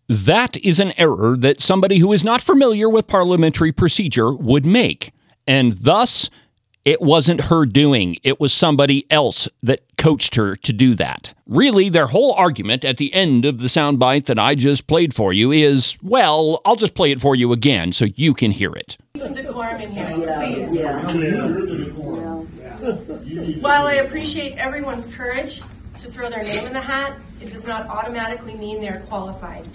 That 0.07 0.57
is 0.57 0.79
an 0.79 0.93
error 0.97 1.35
that 1.37 1.61
somebody 1.61 1.97
who 1.97 2.13
is 2.13 2.23
not 2.23 2.41
familiar 2.41 2.89
with 2.89 3.07
parliamentary 3.07 3.71
procedure 3.71 4.31
would 4.31 4.65
make, 4.65 5.13
and 5.47 5.71
thus 5.73 6.29
it 6.85 7.01
wasn't 7.01 7.41
her 7.41 7.65
doing. 7.65 8.17
It 8.23 8.39
was 8.39 8.53
somebody 8.53 9.05
else 9.11 9.47
that 9.63 9.81
coached 9.97 10.35
her 10.35 10.55
to 10.55 10.73
do 10.73 10.95
that. 10.95 11.33
Really, 11.45 11.89
their 11.89 12.07
whole 12.07 12.33
argument 12.33 12.83
at 12.83 12.97
the 12.97 13.13
end 13.13 13.45
of 13.45 13.59
the 13.59 13.67
soundbite 13.67 14.25
that 14.25 14.39
I 14.39 14.55
just 14.55 14.87
played 14.87 15.13
for 15.13 15.31
you 15.31 15.51
is 15.51 15.97
well, 16.01 16.61
I'll 16.65 16.75
just 16.75 16.95
play 16.95 17.11
it 17.11 17.21
for 17.21 17.35
you 17.35 17.51
again 17.51 17.91
so 17.93 18.05
you 18.15 18.33
can 18.33 18.51
hear 18.51 18.71
it. 18.73 18.97
Some 19.15 19.33
decorum 19.33 19.81
in 19.81 19.91
here, 19.91 20.07
please. 20.37 20.75
Yeah. 20.75 21.01
While 23.61 23.85
I 23.85 23.93
appreciate 23.95 24.57
everyone's 24.57 25.05
courage 25.05 25.61
to 25.97 26.09
throw 26.09 26.29
their 26.31 26.41
name 26.41 26.65
in 26.65 26.73
the 26.73 26.81
hat, 26.81 27.15
it 27.39 27.51
does 27.51 27.67
not 27.67 27.85
automatically 27.87 28.55
mean 28.55 28.81
they're 28.81 29.03
qualified. 29.07 29.67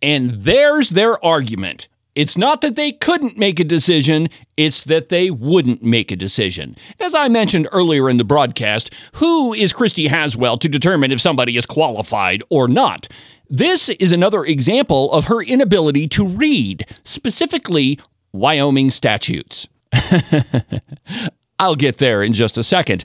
And 0.00 0.30
there's 0.30 0.90
their 0.90 1.22
argument. 1.24 1.88
It's 2.14 2.36
not 2.36 2.60
that 2.60 2.76
they 2.76 2.92
couldn't 2.92 3.38
make 3.38 3.58
a 3.58 3.64
decision, 3.64 4.28
it's 4.58 4.84
that 4.84 5.08
they 5.08 5.30
wouldn't 5.30 5.82
make 5.82 6.10
a 6.10 6.16
decision. 6.16 6.76
As 7.00 7.14
I 7.14 7.28
mentioned 7.28 7.68
earlier 7.72 8.10
in 8.10 8.18
the 8.18 8.24
broadcast, 8.24 8.94
who 9.14 9.54
is 9.54 9.72
Christy 9.72 10.08
Haswell 10.08 10.58
to 10.58 10.68
determine 10.68 11.10
if 11.10 11.22
somebody 11.22 11.56
is 11.56 11.64
qualified 11.64 12.42
or 12.50 12.68
not? 12.68 13.08
This 13.48 13.88
is 13.88 14.12
another 14.12 14.44
example 14.44 15.10
of 15.12 15.26
her 15.26 15.42
inability 15.42 16.06
to 16.08 16.26
read, 16.26 16.86
specifically 17.04 17.98
Wyoming 18.32 18.90
statutes. 18.90 19.68
I'll 21.58 21.76
get 21.76 21.96
there 21.96 22.22
in 22.22 22.34
just 22.34 22.58
a 22.58 22.62
second. 22.62 23.04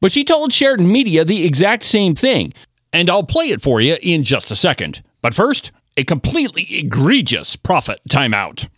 But 0.00 0.12
she 0.12 0.24
told 0.24 0.52
Sheridan 0.52 0.90
Media 0.90 1.24
the 1.24 1.44
exact 1.44 1.84
same 1.84 2.14
thing, 2.14 2.54
and 2.92 3.10
I'll 3.10 3.24
play 3.24 3.50
it 3.50 3.60
for 3.60 3.80
you 3.80 3.96
in 4.00 4.24
just 4.24 4.50
a 4.50 4.56
second. 4.56 5.02
But 5.20 5.34
first, 5.34 5.72
a 5.98 6.04
completely 6.04 6.64
egregious 6.70 7.56
profit 7.56 7.98
timeout. 8.08 8.68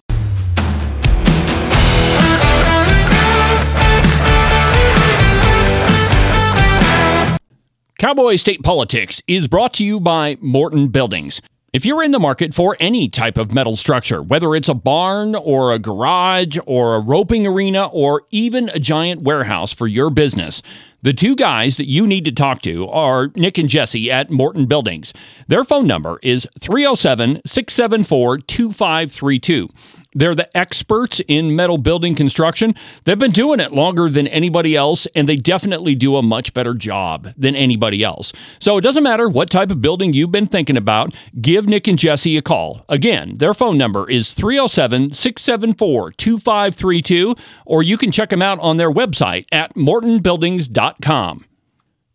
Cowboy 7.99 8.37
State 8.37 8.63
Politics 8.63 9.21
is 9.27 9.49
brought 9.49 9.75
to 9.75 9.85
you 9.85 10.01
by 10.01 10.39
Morton 10.41 10.89
Buildings. 10.89 11.43
If 11.75 11.85
you're 11.85 12.03
in 12.03 12.13
the 12.13 12.19
market 12.19 12.55
for 12.55 12.75
any 12.81 13.11
type 13.11 13.37
of 13.37 13.53
metal 13.53 13.77
structure, 13.77 14.23
whether 14.23 14.55
it's 14.55 14.71
a 14.71 14.75
barn 14.75 15.35
or 15.35 15.75
a 15.75 15.79
garage 15.79 16.57
or 16.65 16.95
a 16.95 17.01
roping 17.01 17.47
arena 17.47 17.89
or 17.93 18.23
even 18.31 18.71
a 18.71 18.79
giant 18.79 19.21
warehouse 19.21 19.75
for 19.75 19.87
your 19.87 20.09
business, 20.09 20.63
the 21.03 21.13
two 21.13 21.35
guys 21.35 21.77
that 21.79 21.89
you 21.89 22.07
need 22.07 22.25
to 22.27 22.33
talk 22.33 22.61
to 22.63 22.87
are 22.89 23.31
Nick 23.35 23.57
and 23.57 23.69
Jesse 23.69 24.11
at 24.11 24.31
Morton 24.31 24.67
Buildings. 24.67 25.13
Their 25.49 25.65
phone 25.65 25.87
number 25.87 26.19
is 26.23 26.47
307 26.59 27.41
674 27.47 28.39
2532. 28.39 29.69
They're 30.13 30.35
the 30.35 30.55
experts 30.57 31.21
in 31.29 31.55
metal 31.55 31.79
building 31.79 32.15
construction. 32.15 32.75
They've 33.05 33.19
been 33.19 33.31
doing 33.31 33.61
it 33.61 33.73
longer 33.73 34.09
than 34.09 34.27
anybody 34.27 34.75
else, 34.75 35.07
and 35.15 35.29
they 35.29 35.37
definitely 35.37 35.95
do 35.95 36.17
a 36.17 36.23
much 36.23 36.53
better 36.53 36.75
job 36.75 37.29
than 37.37 37.55
anybody 37.55 38.03
else. 38.03 38.33
So 38.59 38.77
it 38.77 38.81
doesn't 38.81 39.05
matter 39.05 39.29
what 39.29 39.51
type 39.51 39.71
of 39.71 39.81
building 39.81 40.13
you've 40.13 40.33
been 40.33 40.49
thinking 40.49 40.77
about, 40.77 41.15
give 41.41 41.69
Nick 41.69 41.87
and 41.87 41.99
Jesse 41.99 42.37
a 42.37 42.43
call. 42.43 42.85
Again, 42.89 43.37
their 43.37 43.55
phone 43.55 43.79
number 43.79 44.11
is 44.11 44.35
307 44.35 45.11
674 45.11 46.13
2532, 46.13 47.37
or 47.65 47.83
you 47.83 47.97
can 47.97 48.11
check 48.11 48.31
them 48.31 48.43
out 48.43 48.59
on 48.59 48.79
their 48.79 48.91
website 48.91 49.47
at 49.53 49.75
mortonbuildings.com. 49.75 51.45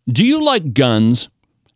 Do 0.08 0.24
you 0.24 0.44
like 0.44 0.74
guns? 0.74 1.28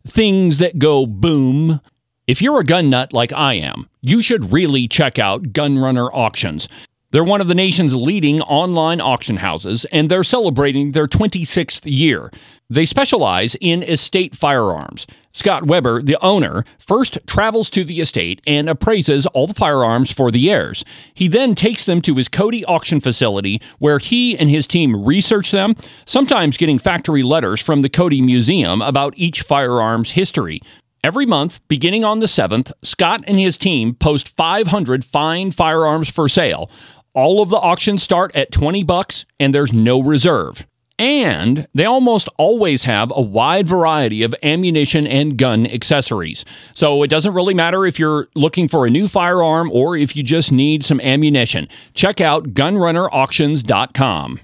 Things 0.07 0.59
that 0.59 0.79
go 0.79 1.05
boom? 1.05 1.81
If 2.27 2.39
you're 2.41 2.59
a 2.59 2.63
gun 2.63 2.91
nut 2.91 3.13
like 3.13 3.33
I 3.33 3.55
am, 3.55 3.89
you 4.01 4.21
should 4.21 4.53
really 4.53 4.87
check 4.87 5.17
out 5.17 5.53
Gunrunner 5.53 6.09
Auctions. 6.13 6.69
They're 7.09 7.23
one 7.23 7.41
of 7.41 7.47
the 7.47 7.55
nation's 7.55 7.95
leading 7.95 8.41
online 8.43 9.01
auction 9.01 9.37
houses, 9.37 9.85
and 9.85 10.09
they're 10.09 10.23
celebrating 10.23 10.91
their 10.91 11.07
26th 11.07 11.81
year. 11.83 12.31
They 12.69 12.85
specialize 12.85 13.55
in 13.59 13.83
estate 13.83 14.33
firearms. 14.33 15.07
Scott 15.33 15.65
Weber, 15.65 16.01
the 16.01 16.17
owner, 16.23 16.63
first 16.77 17.17
travels 17.25 17.69
to 17.71 17.83
the 17.83 17.99
estate 17.99 18.39
and 18.47 18.69
appraises 18.69 19.25
all 19.27 19.47
the 19.47 19.53
firearms 19.53 20.11
for 20.11 20.29
the 20.29 20.49
heirs. 20.49 20.85
He 21.13 21.27
then 21.27 21.55
takes 21.55 21.85
them 21.85 22.01
to 22.03 22.15
his 22.15 22.27
Cody 22.27 22.63
auction 22.65 22.99
facility 23.01 23.61
where 23.79 23.99
he 23.99 24.37
and 24.37 24.49
his 24.49 24.67
team 24.67 25.03
research 25.03 25.51
them, 25.51 25.75
sometimes 26.05 26.55
getting 26.55 26.79
factory 26.79 27.23
letters 27.23 27.59
from 27.59 27.81
the 27.81 27.89
Cody 27.89 28.21
Museum 28.21 28.81
about 28.81 29.13
each 29.17 29.41
firearm's 29.41 30.11
history. 30.11 30.61
Every 31.03 31.25
month, 31.25 31.67
beginning 31.67 32.05
on 32.05 32.19
the 32.19 32.27
7th, 32.27 32.71
Scott 32.83 33.23
and 33.25 33.39
his 33.39 33.57
team 33.57 33.95
post 33.95 34.29
500 34.29 35.03
fine 35.03 35.49
firearms 35.49 36.09
for 36.09 36.29
sale. 36.29 36.69
All 37.15 37.41
of 37.41 37.49
the 37.49 37.57
auctions 37.57 38.03
start 38.03 38.35
at 38.35 38.51
20 38.51 38.83
bucks 38.83 39.25
and 39.39 39.51
there's 39.51 39.73
no 39.73 39.99
reserve. 39.99 40.67
And 40.99 41.67
they 41.73 41.85
almost 41.85 42.29
always 42.37 42.83
have 42.83 43.11
a 43.15 43.21
wide 43.21 43.67
variety 43.67 44.21
of 44.21 44.35
ammunition 44.43 45.07
and 45.07 45.39
gun 45.39 45.65
accessories. 45.65 46.45
So 46.75 47.01
it 47.01 47.07
doesn't 47.07 47.33
really 47.33 47.55
matter 47.55 47.87
if 47.87 47.97
you're 47.97 48.27
looking 48.35 48.67
for 48.67 48.85
a 48.85 48.91
new 48.91 49.07
firearm 49.07 49.71
or 49.71 49.97
if 49.97 50.15
you 50.15 50.21
just 50.21 50.51
need 50.51 50.85
some 50.85 51.01
ammunition. 51.01 51.67
Check 51.95 52.21
out 52.21 52.53
gunrunnerauctions.com. 52.53 54.39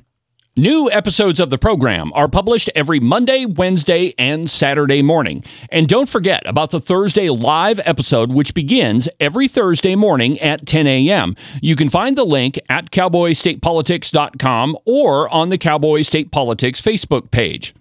New 0.60 0.90
episodes 0.90 1.40
of 1.40 1.52
the 1.52 1.58
program 1.60 2.12
are 2.16 2.28
published 2.28 2.68
every 2.74 3.00
Monday, 3.00 3.46
Wednesday, 3.46 4.16
and 4.18 4.50
Saturday 4.50 5.04
morning. 5.04 5.44
And 5.70 5.88
don't 5.88 6.10
forget 6.10 6.42
about 6.48 6.72
the 6.72 6.82
Thursday 6.82 7.30
live 7.30 7.80
episode, 7.86 8.32
which 8.32 8.56
begins 8.56 9.08
every 9.20 9.48
Thursday 9.48 9.96
morning 9.96 10.40
at 10.40 10.66
10 10.66 10.88
a.m. 10.88 11.36
You 11.62 11.76
can 11.76 11.90
find 11.90 12.18
the 12.18 12.26
link 12.26 12.60
at 12.70 12.90
cowboystatepolitics.com 12.90 14.78
or 14.86 15.32
on 15.32 15.50
the 15.50 15.60
Cowboy 15.60 16.02
State 16.02 16.32
Politics 16.32 16.82
Facebook 16.82 17.30
page. 17.30 17.76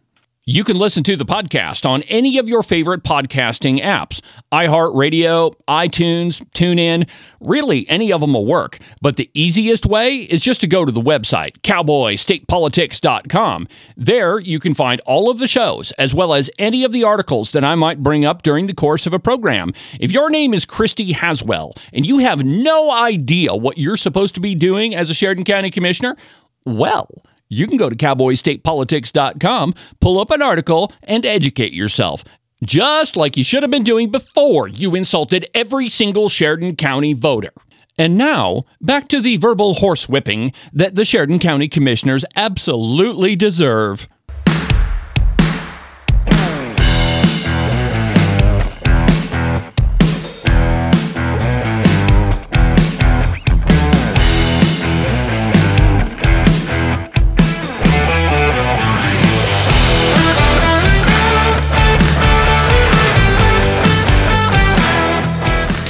You 0.48 0.62
can 0.62 0.78
listen 0.78 1.02
to 1.02 1.16
the 1.16 1.24
podcast 1.24 1.84
on 1.84 2.04
any 2.04 2.38
of 2.38 2.48
your 2.48 2.62
favorite 2.62 3.02
podcasting 3.02 3.80
apps 3.80 4.20
iHeartRadio, 4.52 5.56
iTunes, 5.66 6.40
TuneIn. 6.52 7.08
Really, 7.40 7.84
any 7.88 8.12
of 8.12 8.20
them 8.20 8.34
will 8.34 8.46
work. 8.46 8.78
But 9.02 9.16
the 9.16 9.28
easiest 9.34 9.86
way 9.86 10.18
is 10.18 10.40
just 10.40 10.60
to 10.60 10.68
go 10.68 10.84
to 10.84 10.92
the 10.92 11.00
website, 11.00 11.58
cowboystatepolitics.com. 11.62 13.66
There, 13.96 14.38
you 14.38 14.60
can 14.60 14.72
find 14.72 15.00
all 15.00 15.30
of 15.30 15.40
the 15.40 15.48
shows, 15.48 15.90
as 15.98 16.14
well 16.14 16.32
as 16.32 16.48
any 16.60 16.84
of 16.84 16.92
the 16.92 17.02
articles 17.02 17.50
that 17.50 17.64
I 17.64 17.74
might 17.74 18.04
bring 18.04 18.24
up 18.24 18.42
during 18.42 18.68
the 18.68 18.72
course 18.72 19.04
of 19.04 19.12
a 19.12 19.18
program. 19.18 19.72
If 19.98 20.12
your 20.12 20.30
name 20.30 20.54
is 20.54 20.64
Christy 20.64 21.10
Haswell 21.10 21.74
and 21.92 22.06
you 22.06 22.18
have 22.18 22.44
no 22.44 22.92
idea 22.92 23.56
what 23.56 23.78
you're 23.78 23.96
supposed 23.96 24.36
to 24.36 24.40
be 24.40 24.54
doing 24.54 24.94
as 24.94 25.10
a 25.10 25.14
Sheridan 25.14 25.42
County 25.42 25.72
Commissioner, 25.72 26.14
well, 26.64 27.08
you 27.48 27.66
can 27.66 27.76
go 27.76 27.88
to 27.88 27.96
cowboystatepolitics.com, 27.96 29.74
pull 30.00 30.20
up 30.20 30.30
an 30.30 30.42
article, 30.42 30.92
and 31.02 31.24
educate 31.24 31.72
yourself. 31.72 32.24
Just 32.64 33.16
like 33.16 33.36
you 33.36 33.44
should 33.44 33.62
have 33.62 33.70
been 33.70 33.84
doing 33.84 34.10
before 34.10 34.66
you 34.66 34.94
insulted 34.94 35.48
every 35.54 35.88
single 35.88 36.28
Sheridan 36.28 36.76
County 36.76 37.12
voter. 37.12 37.52
And 37.98 38.18
now, 38.18 38.64
back 38.80 39.08
to 39.08 39.20
the 39.20 39.36
verbal 39.36 39.74
horsewhipping 39.74 40.54
that 40.72 40.94
the 40.94 41.04
Sheridan 41.04 41.38
County 41.38 41.68
Commissioners 41.68 42.24
absolutely 42.34 43.36
deserve. 43.36 44.08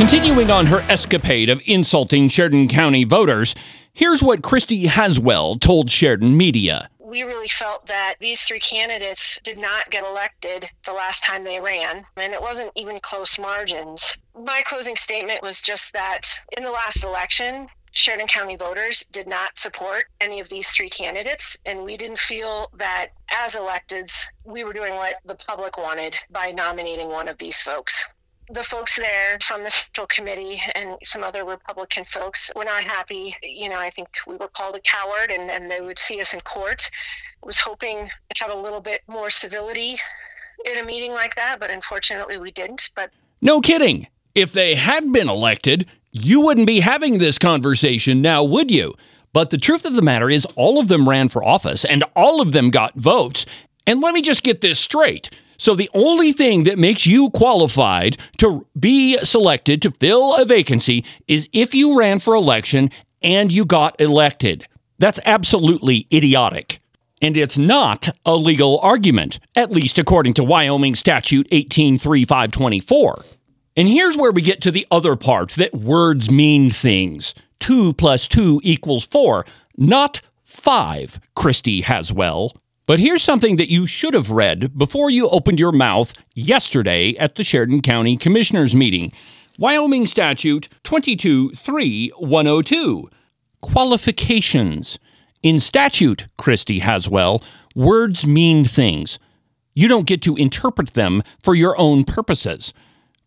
Continuing 0.08 0.52
on 0.52 0.66
her 0.66 0.82
escapade 0.88 1.50
of 1.50 1.60
insulting 1.66 2.28
Sheridan 2.28 2.68
County 2.68 3.02
voters, 3.02 3.56
here's 3.92 4.22
what 4.22 4.40
Christy 4.40 4.86
Haswell 4.86 5.56
told 5.56 5.90
Sheridan 5.90 6.36
Media. 6.36 6.88
We 7.00 7.24
really 7.24 7.48
felt 7.48 7.86
that 7.86 8.14
these 8.20 8.42
three 8.42 8.60
candidates 8.60 9.40
did 9.42 9.58
not 9.58 9.90
get 9.90 10.04
elected 10.04 10.66
the 10.84 10.92
last 10.92 11.24
time 11.24 11.42
they 11.42 11.58
ran, 11.58 12.04
and 12.16 12.32
it 12.32 12.40
wasn't 12.40 12.70
even 12.76 13.00
close 13.02 13.36
margins. 13.36 14.16
My 14.40 14.62
closing 14.64 14.94
statement 14.94 15.42
was 15.42 15.60
just 15.60 15.92
that 15.94 16.20
in 16.56 16.62
the 16.62 16.70
last 16.70 17.04
election, 17.04 17.66
Sheridan 17.90 18.28
County 18.28 18.54
voters 18.54 19.04
did 19.06 19.26
not 19.26 19.58
support 19.58 20.04
any 20.20 20.38
of 20.38 20.48
these 20.50 20.70
three 20.70 20.88
candidates, 20.88 21.58
and 21.66 21.82
we 21.82 21.96
didn't 21.96 22.18
feel 22.18 22.70
that 22.78 23.08
as 23.32 23.56
electeds, 23.56 24.26
we 24.44 24.62
were 24.62 24.72
doing 24.72 24.94
what 24.94 25.16
the 25.24 25.34
public 25.34 25.76
wanted 25.76 26.16
by 26.30 26.52
nominating 26.52 27.10
one 27.10 27.26
of 27.26 27.38
these 27.38 27.60
folks 27.60 28.15
the 28.48 28.62
folks 28.62 28.96
there 28.96 29.38
from 29.40 29.64
the 29.64 29.70
Central 29.70 30.06
Committee 30.06 30.60
and 30.74 30.96
some 31.02 31.24
other 31.24 31.44
Republican 31.44 32.04
folks 32.04 32.50
were 32.54 32.64
not 32.64 32.84
happy. 32.84 33.34
You 33.42 33.68
know, 33.68 33.78
I 33.78 33.90
think 33.90 34.08
we 34.26 34.36
were 34.36 34.48
called 34.48 34.76
a 34.76 34.80
coward 34.80 35.30
and, 35.30 35.50
and 35.50 35.70
they 35.70 35.80
would 35.80 35.98
see 35.98 36.20
us 36.20 36.32
in 36.32 36.40
court. 36.40 36.88
I 37.42 37.46
was 37.46 37.60
hoping 37.60 38.10
to 38.34 38.44
have 38.44 38.52
a 38.52 38.60
little 38.60 38.80
bit 38.80 39.02
more 39.08 39.30
civility 39.30 39.96
in 40.70 40.78
a 40.78 40.84
meeting 40.84 41.12
like 41.12 41.34
that, 41.34 41.58
but 41.58 41.70
unfortunately 41.70 42.38
we 42.38 42.50
didn't. 42.50 42.90
But 42.94 43.10
no 43.40 43.60
kidding. 43.60 44.06
If 44.34 44.52
they 44.52 44.74
had 44.74 45.12
been 45.12 45.28
elected, 45.28 45.86
you 46.12 46.40
wouldn't 46.40 46.66
be 46.66 46.80
having 46.80 47.18
this 47.18 47.38
conversation 47.38 48.22
now, 48.22 48.44
would 48.44 48.70
you? 48.70 48.94
But 49.32 49.50
the 49.50 49.58
truth 49.58 49.84
of 49.84 49.94
the 49.94 50.02
matter 50.02 50.30
is, 50.30 50.46
all 50.56 50.78
of 50.78 50.88
them 50.88 51.08
ran 51.08 51.28
for 51.28 51.46
office 51.46 51.84
and 51.84 52.04
all 52.14 52.40
of 52.40 52.52
them 52.52 52.70
got 52.70 52.94
votes. 52.94 53.44
And 53.86 54.00
let 54.00 54.14
me 54.14 54.22
just 54.22 54.42
get 54.42 54.60
this 54.60 54.78
straight 54.78 55.30
so 55.56 55.74
the 55.74 55.90
only 55.94 56.32
thing 56.32 56.64
that 56.64 56.78
makes 56.78 57.06
you 57.06 57.30
qualified 57.30 58.16
to 58.38 58.66
be 58.78 59.16
selected 59.18 59.82
to 59.82 59.90
fill 59.90 60.34
a 60.36 60.44
vacancy 60.44 61.04
is 61.26 61.48
if 61.52 61.74
you 61.74 61.98
ran 61.98 62.18
for 62.18 62.34
election 62.34 62.90
and 63.22 63.50
you 63.50 63.64
got 63.64 64.00
elected. 64.00 64.66
That's 64.98 65.20
absolutely 65.24 66.06
idiotic. 66.12 66.80
And 67.22 67.36
it's 67.36 67.56
not 67.56 68.08
a 68.24 68.36
legal 68.36 68.78
argument, 68.80 69.38
at 69.56 69.72
least 69.72 69.98
according 69.98 70.34
to 70.34 70.44
Wyoming 70.44 70.94
Statute 70.94 71.50
183524. 71.50 73.24
And 73.76 73.88
here's 73.88 74.16
where 74.16 74.32
we 74.32 74.42
get 74.42 74.60
to 74.62 74.70
the 74.70 74.86
other 74.90 75.16
part 75.16 75.50
that 75.52 75.74
words 75.74 76.30
mean 76.30 76.70
things. 76.70 77.34
2 77.60 77.94
plus 77.94 78.28
2 78.28 78.60
equals 78.62 79.04
4, 79.04 79.44
not 79.76 80.20
5, 80.44 81.20
Christy 81.34 81.80
Haswell. 81.82 82.54
But 82.86 83.00
here's 83.00 83.24
something 83.24 83.56
that 83.56 83.70
you 83.70 83.88
should 83.88 84.14
have 84.14 84.30
read 84.30 84.78
before 84.78 85.10
you 85.10 85.28
opened 85.28 85.58
your 85.58 85.72
mouth 85.72 86.12
yesterday 86.34 87.16
at 87.16 87.34
the 87.34 87.42
Sheridan 87.42 87.82
County 87.82 88.16
Commissioners 88.16 88.76
meeting. 88.76 89.12
Wyoming 89.58 90.06
Statute 90.06 90.68
223-102. 90.84 93.08
Qualifications. 93.60 95.00
In 95.42 95.58
statute, 95.58 96.28
Christy 96.38 96.78
Haswell, 96.78 97.42
words 97.74 98.24
mean 98.24 98.64
things. 98.64 99.18
You 99.74 99.88
don't 99.88 100.06
get 100.06 100.22
to 100.22 100.36
interpret 100.36 100.94
them 100.94 101.24
for 101.40 101.56
your 101.56 101.76
own 101.78 102.04
purposes 102.04 102.72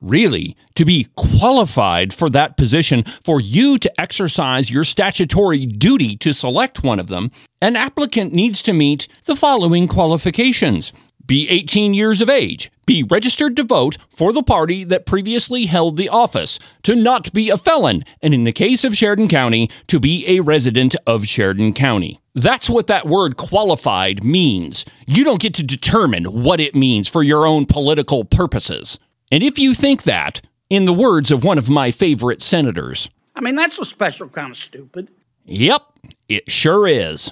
really, 0.01 0.55
to 0.75 0.85
be 0.85 1.07
qualified 1.15 2.13
for 2.13 2.29
that 2.29 2.57
position, 2.57 3.03
for 3.23 3.39
you 3.41 3.77
to 3.77 4.01
exercise 4.01 4.71
your 4.71 4.83
statutory 4.83 5.65
duty 5.65 6.15
to 6.17 6.33
select 6.33 6.83
one 6.83 6.99
of 6.99 7.07
them, 7.07 7.31
an 7.61 7.75
applicant 7.75 8.33
needs 8.33 8.61
to 8.63 8.73
meet 8.73 9.07
the 9.25 9.35
following 9.35 9.87
qualifications 9.87 10.93
be 11.29 11.47
18 11.47 11.93
years 11.93 12.21
of 12.21 12.29
age, 12.29 12.71
be 12.87 13.03
registered 13.03 13.55
to 13.55 13.63
vote 13.63 13.99
for 14.09 14.33
the 14.33 14.41
party 14.41 14.83
that 14.83 15.05
previously 15.05 15.67
held 15.67 15.95
the 15.95 16.09
office, 16.09 16.57
to 16.81 16.95
not 16.95 17.31
be 17.31 17.51
a 17.51 17.57
felon, 17.57 18.03
and 18.23 18.33
in 18.33 18.45
the 18.45 18.51
case 18.51 18.83
of 18.83 18.97
Sheridan 18.97 19.27
County, 19.27 19.69
to 19.85 19.99
be 19.99 20.27
a 20.27 20.39
resident 20.39 20.95
of 21.05 21.27
Sheridan 21.27 21.73
County. 21.73 22.19
That's 22.33 22.67
what 22.67 22.87
that 22.87 23.05
word 23.05 23.37
qualified 23.37 24.23
means. 24.23 24.85
You 25.05 25.23
don't 25.23 25.39
get 25.39 25.53
to 25.53 25.63
determine 25.63 26.25
what 26.25 26.59
it 26.59 26.73
means 26.73 27.07
for 27.07 27.21
your 27.21 27.45
own 27.45 27.67
political 27.67 28.25
purposes. 28.25 28.97
And 29.31 29.43
if 29.43 29.59
you 29.59 29.73
think 29.73 30.03
that, 30.03 30.41
in 30.69 30.85
the 30.85 30.93
words 30.93 31.31
of 31.31 31.43
one 31.43 31.57
of 31.57 31.69
my 31.69 31.91
favorite 31.91 32.41
senators, 32.41 33.09
I 33.35 33.41
mean, 33.41 33.55
that's 33.55 33.79
a 33.79 33.85
special 33.85 34.27
kind 34.27 34.51
of 34.51 34.57
stupid. 34.57 35.09
Yep, 35.45 35.81
it 36.27 36.51
sure 36.51 36.87
is. 36.87 37.31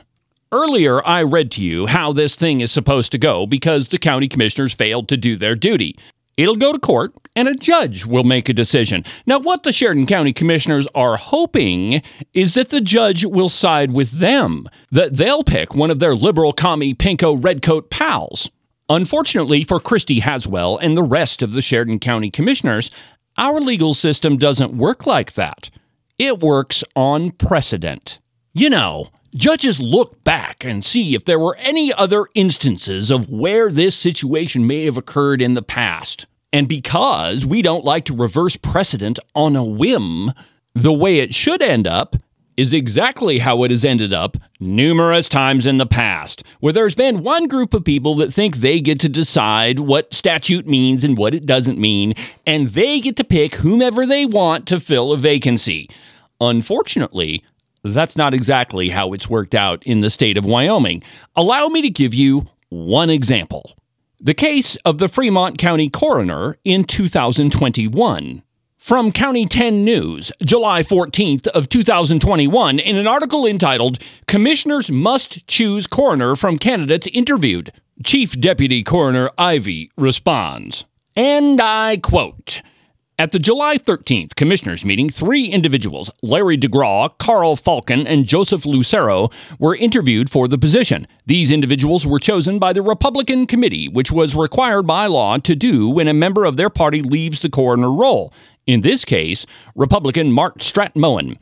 Earlier, 0.52 1.06
I 1.06 1.24
read 1.24 1.52
to 1.54 1.64
you 1.64 1.88
how 1.88 2.14
this 2.14 2.36
thing 2.36 2.62
is 2.62 2.72
supposed 2.72 3.12
to 3.12 3.18
go 3.18 3.46
because 3.46 3.90
the 3.90 3.98
county 3.98 4.28
commissioners 4.28 4.74
failed 4.74 5.10
to 5.10 5.18
do 5.18 5.36
their 5.36 5.56
duty. 5.56 5.98
It'll 6.38 6.56
go 6.56 6.72
to 6.72 6.80
court, 6.80 7.14
and 7.36 7.48
a 7.48 7.56
judge 7.56 8.06
will 8.06 8.24
make 8.24 8.48
a 8.48 8.54
decision. 8.54 9.04
Now, 9.26 9.40
what 9.40 9.64
the 9.64 9.74
Sheridan 9.74 10.06
County 10.06 10.34
commissioners 10.34 10.88
are 10.94 11.18
hoping 11.18 12.02
is 12.34 12.54
that 12.54 12.70
the 12.70 12.80
judge 12.80 13.26
will 13.26 13.50
side 13.50 13.92
with 13.92 14.12
them, 14.12 14.70
that 14.92 15.18
they'll 15.18 15.44
pick 15.44 15.76
one 15.76 15.92
of 15.92 16.00
their 16.00 16.16
liberal 16.16 16.54
commie 16.54 16.94
pinko 16.94 17.44
redcoat 17.44 17.90
pals. 17.90 18.52
Unfortunately 18.90 19.66
for 19.66 19.82
Christy 19.82 20.22
Haswell 20.22 20.78
and 20.78 20.96
the 20.96 21.04
rest 21.04 21.42
of 21.42 21.52
the 21.52 21.62
Sheridan 21.62 22.00
County 22.00 22.32
Commissioners, 22.32 22.90
our 23.38 23.60
legal 23.60 23.94
system 23.94 24.38
doesn't 24.38 24.78
work 24.78 25.06
like 25.06 25.34
that. 25.34 25.70
It 26.18 26.40
works 26.40 26.86
on 26.96 27.32
precedent. 27.32 28.20
You 28.54 28.70
know, 28.70 29.10
judges 29.36 29.82
look 29.82 30.24
back 30.24 30.64
and 30.64 30.86
see 30.86 31.16
if 31.16 31.26
there 31.26 31.38
were 31.38 31.58
any 31.60 31.92
other 31.94 32.28
instances 32.34 33.12
of 33.12 33.30
where 33.30 33.70
this 33.70 33.96
situation 33.96 34.66
may 34.66 34.86
have 34.86 34.98
occurred 34.98 35.42
in 35.42 35.54
the 35.54 35.62
past. 35.62 36.26
And 36.54 36.70
because 36.70 37.46
we 37.46 37.62
don't 37.62 37.84
like 37.84 38.06
to 38.06 38.16
reverse 38.16 38.56
precedent 38.56 39.20
on 39.36 39.58
a 39.58 39.66
whim, 39.66 40.32
the 40.74 40.94
way 40.94 41.20
it 41.20 41.34
should 41.34 41.62
end 41.62 41.88
up 41.88 42.16
is 42.58 42.74
exactly 42.74 43.38
how 43.38 43.64
it 43.64 43.72
has 43.72 43.86
ended 43.86 44.12
up 44.12 44.36
numerous 44.60 45.30
times 45.30 45.68
in 45.68 45.78
the 45.78 45.86
past, 45.86 46.44
where 46.60 46.74
there's 46.74 46.96
been 46.96 47.24
one 47.24 47.48
group 47.48 47.74
of 47.74 47.86
people 47.86 48.16
that 48.16 48.34
think 48.34 48.58
they 48.58 48.82
get 48.82 49.00
to 49.00 49.08
decide 49.08 49.80
what 49.80 50.14
statute 50.14 50.66
means 50.66 51.04
and 51.04 51.18
what 51.18 51.36
it 51.36 51.46
doesn't 51.46 51.78
mean, 51.78 52.14
and 52.48 52.70
they 52.70 53.00
get 53.00 53.16
to 53.16 53.24
pick 53.24 53.56
whomever 53.56 54.06
they 54.06 54.26
want 54.26 54.68
to 54.68 54.80
fill 54.80 55.14
a 55.14 55.18
vacancy. 55.18 55.88
Unfortunately, 56.42 57.44
that's 57.84 58.18
not 58.18 58.34
exactly 58.34 58.90
how 58.90 59.14
it's 59.14 59.30
worked 59.30 59.56
out 59.56 59.84
in 59.84 60.00
the 60.00 60.10
state 60.10 60.38
of 60.38 60.46
Wyoming. 60.46 61.04
Allow 61.36 61.68
me 61.68 61.82
to 61.84 61.90
give 61.90 62.14
you 62.14 62.48
one 62.70 63.10
example. 63.10 63.78
The 64.20 64.34
case 64.34 64.76
of 64.78 64.98
the 64.98 65.08
Fremont 65.08 65.60
County 65.60 65.90
coroner 65.90 66.58
in 66.64 66.84
2021. 66.86 68.42
From 68.88 69.12
County 69.12 69.46
10 69.46 69.84
News, 69.84 70.32
July 70.42 70.82
14th 70.82 71.46
of 71.48 71.68
2021, 71.68 72.80
in 72.80 72.96
an 72.96 73.06
article 73.06 73.46
entitled 73.46 74.02
Commissioners 74.30 74.90
Must 74.90 75.46
Choose 75.46 75.88
Coroner 75.88 76.38
from 76.38 76.58
Candidates 76.58 77.06
Interviewed, 77.12 77.74
Chief 78.06 78.40
Deputy 78.40 78.84
Coroner 78.84 79.30
Ivie 79.38 79.90
responds. 79.98 80.86
And 81.18 81.60
I 81.60 81.98
quote, 81.98 82.62
at 83.20 83.34
the 83.34 83.40
July 83.40 83.78
13th 83.78 84.36
commissioners 84.36 84.86
meeting, 84.86 85.10
three 85.10 85.48
individuals, 85.48 86.10
Larry 86.24 86.56
DeGraw, 86.56 87.18
Carl 87.18 87.58
Falcon, 87.58 88.08
and 88.08 88.26
Joseph 88.26 88.66
Lucero, 88.66 89.30
were 89.60 89.76
interviewed 89.76 90.30
for 90.30 90.48
the 90.48 90.58
position. 90.58 91.08
These 91.26 91.52
individuals 91.52 92.06
were 92.06 92.20
chosen 92.20 92.58
by 92.58 92.72
the 92.72 92.84
Republican 92.84 93.48
committee, 93.48 93.90
which 93.90 94.14
was 94.14 94.34
required 94.34 94.84
by 94.84 95.08
law 95.08 95.40
to 95.40 95.56
do 95.56 95.90
when 95.90 96.08
a 96.08 96.14
member 96.14 96.46
of 96.46 96.56
their 96.56 96.70
party 96.70 97.02
leaves 97.02 97.42
the 97.42 97.50
coroner 97.50 97.92
role. 97.92 98.32
In 98.68 98.82
this 98.82 99.06
case, 99.06 99.46
Republican 99.76 100.34
Mark 100.34 100.60
Stratmoen. 100.60 101.38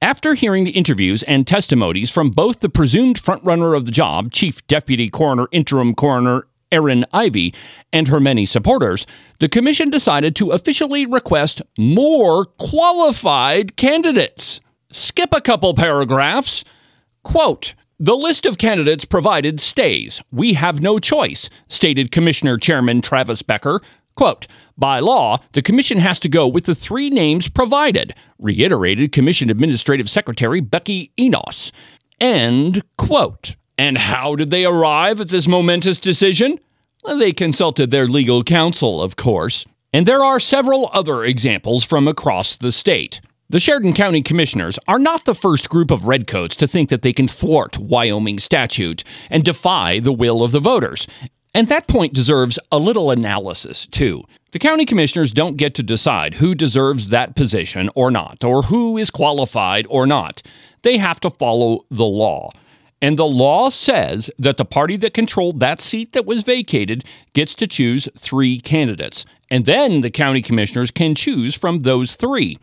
After 0.00 0.34
hearing 0.34 0.64
the 0.64 0.70
interviews 0.70 1.22
and 1.24 1.46
testimonies 1.46 2.10
from 2.10 2.30
both 2.30 2.60
the 2.60 2.70
presumed 2.70 3.20
frontrunner 3.20 3.76
of 3.76 3.84
the 3.84 3.90
job, 3.90 4.32
Chief 4.32 4.66
Deputy 4.68 5.10
Coroner 5.10 5.48
Interim 5.52 5.94
Coroner 5.94 6.46
Erin 6.72 7.04
Ivie, 7.12 7.52
and 7.92 8.08
her 8.08 8.20
many 8.20 8.46
supporters, 8.46 9.04
the 9.40 9.48
commission 9.48 9.90
decided 9.90 10.36
to 10.36 10.52
officially 10.52 11.04
request 11.04 11.60
more 11.76 12.44
qualified 12.44 13.76
candidates. 13.76 14.60
Skip 14.92 15.34
a 15.34 15.40
couple 15.40 15.74
paragraphs. 15.74 16.64
Quote, 17.24 17.74
the 17.98 18.16
list 18.16 18.46
of 18.46 18.56
candidates 18.56 19.04
provided 19.04 19.60
stays. 19.60 20.22
We 20.32 20.54
have 20.54 20.80
no 20.80 20.98
choice, 20.98 21.50
stated 21.66 22.10
Commissioner 22.10 22.56
Chairman 22.56 23.02
Travis 23.02 23.42
Becker. 23.42 23.82
Quote, 24.14 24.46
by 24.76 24.98
law, 24.98 25.40
the 25.52 25.62
Commission 25.62 25.98
has 25.98 26.18
to 26.20 26.28
go 26.28 26.46
with 26.46 26.64
the 26.64 26.74
three 26.74 27.10
names 27.10 27.48
provided, 27.48 28.14
reiterated 28.38 29.12
Commission 29.12 29.50
Administrative 29.50 30.08
Secretary 30.08 30.60
Becky 30.60 31.12
Enos. 31.18 31.70
End 32.20 32.82
quote. 32.96 33.56
And 33.76 33.96
how 33.96 34.36
did 34.36 34.50
they 34.50 34.64
arrive 34.64 35.20
at 35.20 35.28
this 35.28 35.46
momentous 35.48 35.98
decision? 35.98 36.58
They 37.06 37.32
consulted 37.32 37.90
their 37.90 38.06
legal 38.06 38.44
counsel, 38.44 39.02
of 39.02 39.16
course. 39.16 39.64
And 39.92 40.06
there 40.06 40.24
are 40.24 40.38
several 40.38 40.90
other 40.92 41.24
examples 41.24 41.82
from 41.82 42.06
across 42.06 42.56
the 42.56 42.72
state. 42.72 43.20
The 43.48 43.58
Sheridan 43.58 43.94
County 43.94 44.22
Commissioners 44.22 44.78
are 44.86 44.98
not 44.98 45.24
the 45.24 45.34
first 45.34 45.68
group 45.68 45.90
of 45.90 46.06
redcoats 46.06 46.54
to 46.56 46.68
think 46.68 46.88
that 46.88 47.02
they 47.02 47.12
can 47.12 47.26
thwart 47.26 47.78
Wyoming 47.78 48.38
statute 48.38 49.02
and 49.28 49.44
defy 49.44 49.98
the 49.98 50.12
will 50.12 50.44
of 50.44 50.52
the 50.52 50.60
voters. 50.60 51.08
And 51.54 51.68
that 51.68 51.88
point 51.88 52.14
deserves 52.14 52.58
a 52.70 52.78
little 52.78 53.10
analysis, 53.10 53.86
too. 53.86 54.22
The 54.52 54.58
county 54.58 54.84
commissioners 54.84 55.32
don't 55.32 55.56
get 55.56 55.74
to 55.76 55.82
decide 55.82 56.34
who 56.34 56.54
deserves 56.54 57.08
that 57.08 57.34
position 57.34 57.90
or 57.94 58.10
not, 58.10 58.44
or 58.44 58.62
who 58.62 58.96
is 58.96 59.10
qualified 59.10 59.86
or 59.90 60.06
not. 60.06 60.42
They 60.82 60.98
have 60.98 61.20
to 61.20 61.30
follow 61.30 61.84
the 61.90 62.04
law. 62.04 62.50
And 63.02 63.16
the 63.16 63.26
law 63.26 63.70
says 63.70 64.30
that 64.38 64.58
the 64.58 64.64
party 64.64 64.96
that 64.98 65.14
controlled 65.14 65.60
that 65.60 65.80
seat 65.80 66.12
that 66.12 66.26
was 66.26 66.42
vacated 66.42 67.04
gets 67.32 67.54
to 67.56 67.66
choose 67.66 68.08
three 68.16 68.60
candidates. 68.60 69.24
And 69.50 69.64
then 69.64 70.02
the 70.02 70.10
county 70.10 70.42
commissioners 70.42 70.90
can 70.90 71.14
choose 71.14 71.54
from 71.54 71.80
those 71.80 72.14
three. 72.14 72.58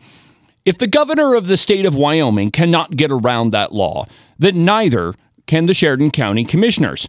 If 0.64 0.78
the 0.78 0.86
governor 0.86 1.34
of 1.34 1.46
the 1.46 1.56
state 1.56 1.86
of 1.86 1.96
Wyoming 1.96 2.50
cannot 2.50 2.96
get 2.96 3.10
around 3.10 3.50
that 3.50 3.72
law, 3.72 4.06
then 4.38 4.64
neither 4.64 5.14
can 5.46 5.64
the 5.64 5.74
Sheridan 5.74 6.10
County 6.10 6.44
commissioners. 6.44 7.08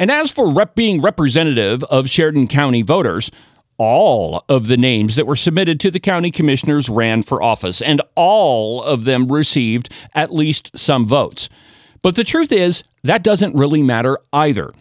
And 0.00 0.10
as 0.10 0.30
for 0.30 0.50
rep 0.50 0.74
being 0.74 1.02
representative 1.02 1.84
of 1.84 2.08
Sheridan 2.08 2.48
County 2.48 2.80
voters, 2.80 3.30
all 3.76 4.42
of 4.48 4.66
the 4.66 4.78
names 4.78 5.14
that 5.14 5.26
were 5.26 5.36
submitted 5.36 5.78
to 5.80 5.90
the 5.90 6.00
county 6.00 6.30
commissioners 6.30 6.88
ran 6.88 7.22
for 7.22 7.42
office, 7.42 7.82
and 7.82 8.00
all 8.14 8.82
of 8.82 9.04
them 9.04 9.30
received 9.30 9.90
at 10.14 10.32
least 10.32 10.70
some 10.74 11.04
votes. 11.04 11.50
But 12.00 12.16
the 12.16 12.24
truth 12.24 12.50
is, 12.50 12.82
that 13.02 13.22
doesn't 13.22 13.54
really 13.54 13.82
matter 13.82 14.18
either 14.32 14.72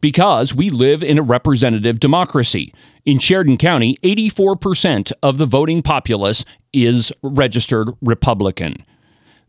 because 0.00 0.54
we 0.54 0.70
live 0.70 1.02
in 1.02 1.18
a 1.18 1.22
representative 1.22 1.98
democracy. 1.98 2.72
In 3.04 3.18
Sheridan 3.18 3.58
County, 3.58 3.96
84% 4.04 5.10
of 5.24 5.38
the 5.38 5.46
voting 5.46 5.82
populace 5.82 6.44
is 6.72 7.12
registered 7.20 7.90
Republican. 8.00 8.76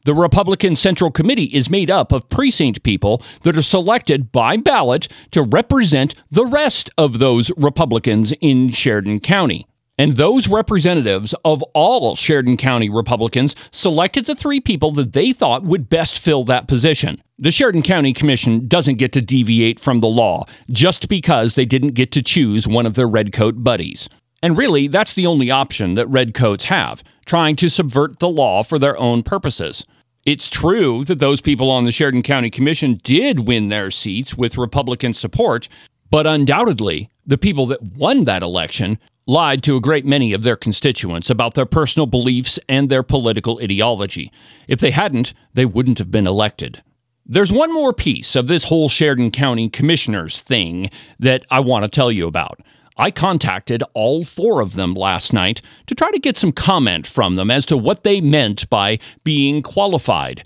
The 0.06 0.14
Republican 0.14 0.76
Central 0.76 1.12
Committee 1.12 1.46
is 1.46 1.70
made 1.70 1.90
up 1.90 2.12
of 2.12 2.30
precinct 2.30 2.84
people 2.84 3.22
that 3.44 3.58
are 3.58 3.62
selected 3.62 4.32
by 4.32 4.58
ballot 4.58 5.08
to 5.32 5.44
represent 5.44 6.16
the 6.32 6.46
rest 6.46 6.90
of 6.98 7.20
those 7.20 7.52
Republicans 7.58 8.34
in 8.42 8.70
Sheridan 8.70 9.20
County. 9.20 9.68
And 9.98 10.16
those 10.16 10.48
representatives 10.48 11.36
of 11.44 11.62
all 11.74 12.16
Sheridan 12.16 12.56
County 12.56 12.90
Republicans 12.90 13.54
selected 13.70 14.26
the 14.26 14.36
three 14.36 14.62
people 14.62 14.92
that 14.94 15.12
they 15.12 15.34
thought 15.34 15.64
would 15.64 15.90
best 15.90 16.18
fill 16.18 16.46
that 16.46 16.70
position. 16.70 17.22
The 17.38 17.52
Sheridan 17.52 17.82
County 17.82 18.14
Commission 18.14 18.70
doesn't 18.70 18.96
get 18.96 19.12
to 19.12 19.22
deviate 19.22 19.78
from 19.78 20.00
the 20.00 20.08
law 20.08 20.46
just 20.70 21.10
because 21.10 21.56
they 21.56 21.66
didn't 21.66 21.96
get 21.96 22.14
to 22.14 22.22
choose 22.22 22.66
one 22.66 22.86
of 22.86 22.96
their 22.96 23.10
redcoat 23.10 23.62
buddies. 23.62 24.08
And 24.42 24.58
really, 24.58 24.88
that's 24.88 25.14
the 25.14 25.28
only 25.28 25.52
option 25.52 25.96
that 25.96 26.08
redcoats 26.08 26.66
have, 26.66 27.04
trying 27.26 27.56
to 27.58 27.70
subvert 27.70 28.20
the 28.20 28.30
law 28.30 28.64
for 28.64 28.80
their 28.80 28.98
own 28.98 29.24
purposes. 29.24 29.86
It's 30.26 30.50
true 30.50 31.04
that 31.06 31.20
those 31.20 31.42
people 31.42 31.72
on 31.72 31.84
the 31.84 31.92
Sheridan 31.92 32.24
County 32.24 32.50
Commission 32.50 33.00
did 33.04 33.48
win 33.48 33.70
their 33.70 33.92
seats 33.92 34.36
with 34.36 34.58
Republican 34.58 35.14
support, 35.14 35.68
but 36.10 36.28
undoubtedly, 36.28 37.10
the 37.26 37.38
people 37.38 37.66
that 37.68 37.82
won 37.82 38.26
that 38.26 38.44
election 38.44 39.00
lied 39.28 39.62
to 39.64 39.76
a 39.76 39.82
great 39.82 40.06
many 40.06 40.34
of 40.34 40.44
their 40.44 40.56
constituents 40.56 41.30
about 41.30 41.54
their 41.54 41.66
personal 41.66 42.08
beliefs 42.08 42.58
and 42.68 42.90
their 42.90 43.04
political 43.04 43.60
ideology. 43.62 44.32
If 44.68 44.80
they 44.80 44.92
hadn't, 44.92 45.34
they 45.54 45.66
wouldn't 45.66 46.00
have 46.00 46.10
been 46.10 46.26
elected. 46.26 46.82
There's 47.26 47.52
one 47.52 47.72
more 47.72 47.94
piece 47.94 48.36
of 48.36 48.48
this 48.48 48.64
whole 48.64 48.90
Sheridan 48.90 49.30
County 49.30 49.70
commissioners 49.70 50.42
thing 50.42 50.90
that 51.20 51.46
I 51.52 51.60
want 51.60 51.84
to 51.84 51.90
tell 51.90 52.12
you 52.12 52.26
about. 52.26 52.60
I 53.00 53.12
contacted 53.12 53.82
all 53.94 54.26
four 54.26 54.60
of 54.60 54.74
them 54.74 54.94
last 54.94 55.32
night 55.32 55.62
to 55.88 55.96
try 55.96 56.12
to 56.12 56.20
get 56.20 56.36
some 56.36 56.52
comment 56.52 57.08
from 57.08 57.38
them 57.38 57.50
as 57.50 57.66
to 57.68 57.78
what 57.78 58.04
they 58.04 58.20
meant 58.20 58.70
by 58.70 59.00
being 59.24 59.62
qualified. 59.62 60.44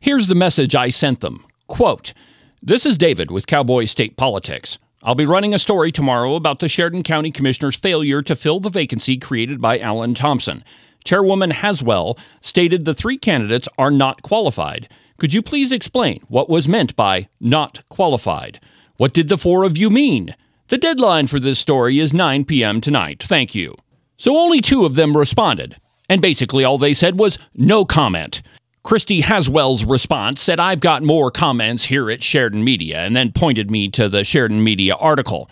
Here's 0.00 0.28
the 0.28 0.36
message 0.36 0.76
I 0.76 0.88
sent 0.88 1.18
them. 1.18 1.44
Quote, 1.66 2.14
This 2.62 2.86
is 2.86 2.96
David 2.96 3.32
with 3.32 3.48
Cowboy 3.48 3.86
State 3.86 4.16
Politics. 4.16 4.78
I'll 5.02 5.16
be 5.16 5.26
running 5.26 5.52
a 5.52 5.58
story 5.58 5.90
tomorrow 5.90 6.36
about 6.36 6.60
the 6.60 6.68
Sheridan 6.68 7.02
County 7.02 7.32
Commissioner's 7.32 7.74
failure 7.74 8.22
to 8.22 8.36
fill 8.36 8.60
the 8.60 8.70
vacancy 8.70 9.16
created 9.16 9.60
by 9.60 9.80
Allen 9.80 10.14
Thompson. 10.14 10.62
Chairwoman 11.02 11.50
Haswell 11.50 12.16
stated 12.40 12.84
the 12.84 12.94
three 12.94 13.18
candidates 13.18 13.68
are 13.78 13.90
not 13.90 14.22
qualified. 14.22 14.88
Could 15.18 15.34
you 15.34 15.42
please 15.42 15.72
explain 15.72 16.20
what 16.28 16.48
was 16.48 16.68
meant 16.68 16.94
by 16.94 17.26
not 17.40 17.82
qualified? 17.88 18.60
What 18.96 19.12
did 19.12 19.26
the 19.26 19.38
four 19.38 19.64
of 19.64 19.76
you 19.76 19.90
mean? 19.90 20.36
The 20.68 20.78
deadline 20.78 21.28
for 21.28 21.38
this 21.38 21.60
story 21.60 22.00
is 22.00 22.12
9 22.12 22.44
p.m. 22.44 22.80
tonight. 22.80 23.22
Thank 23.22 23.54
you. 23.54 23.76
So 24.16 24.36
only 24.36 24.60
two 24.60 24.84
of 24.84 24.96
them 24.96 25.16
responded, 25.16 25.76
and 26.08 26.20
basically 26.20 26.64
all 26.64 26.76
they 26.76 26.92
said 26.92 27.20
was 27.20 27.38
no 27.54 27.84
comment. 27.84 28.42
Christy 28.82 29.20
Haswell's 29.20 29.84
response 29.84 30.42
said, 30.42 30.58
I've 30.58 30.80
got 30.80 31.04
more 31.04 31.30
comments 31.30 31.84
here 31.84 32.10
at 32.10 32.20
Sheridan 32.20 32.64
Media, 32.64 32.98
and 33.02 33.14
then 33.14 33.30
pointed 33.30 33.70
me 33.70 33.88
to 33.90 34.08
the 34.08 34.24
Sheridan 34.24 34.64
Media 34.64 34.96
article. 34.96 35.48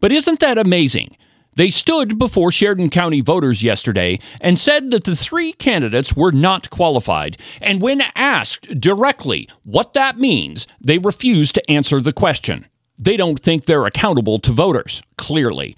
But 0.00 0.12
isn't 0.12 0.40
that 0.40 0.58
amazing? 0.58 1.16
They 1.54 1.70
stood 1.70 2.18
before 2.18 2.52
Sheridan 2.52 2.90
County 2.90 3.22
voters 3.22 3.62
yesterday 3.62 4.18
and 4.38 4.58
said 4.58 4.90
that 4.90 5.04
the 5.04 5.16
three 5.16 5.54
candidates 5.54 6.14
were 6.14 6.30
not 6.30 6.68
qualified. 6.68 7.38
And 7.62 7.80
when 7.80 8.02
asked 8.14 8.78
directly 8.78 9.48
what 9.64 9.94
that 9.94 10.18
means, 10.18 10.66
they 10.78 10.98
refused 10.98 11.54
to 11.54 11.70
answer 11.70 12.02
the 12.02 12.12
question. 12.12 12.66
They 12.98 13.16
don't 13.16 13.38
think 13.38 13.64
they're 13.64 13.86
accountable 13.86 14.38
to 14.40 14.52
voters, 14.52 15.02
clearly. 15.16 15.76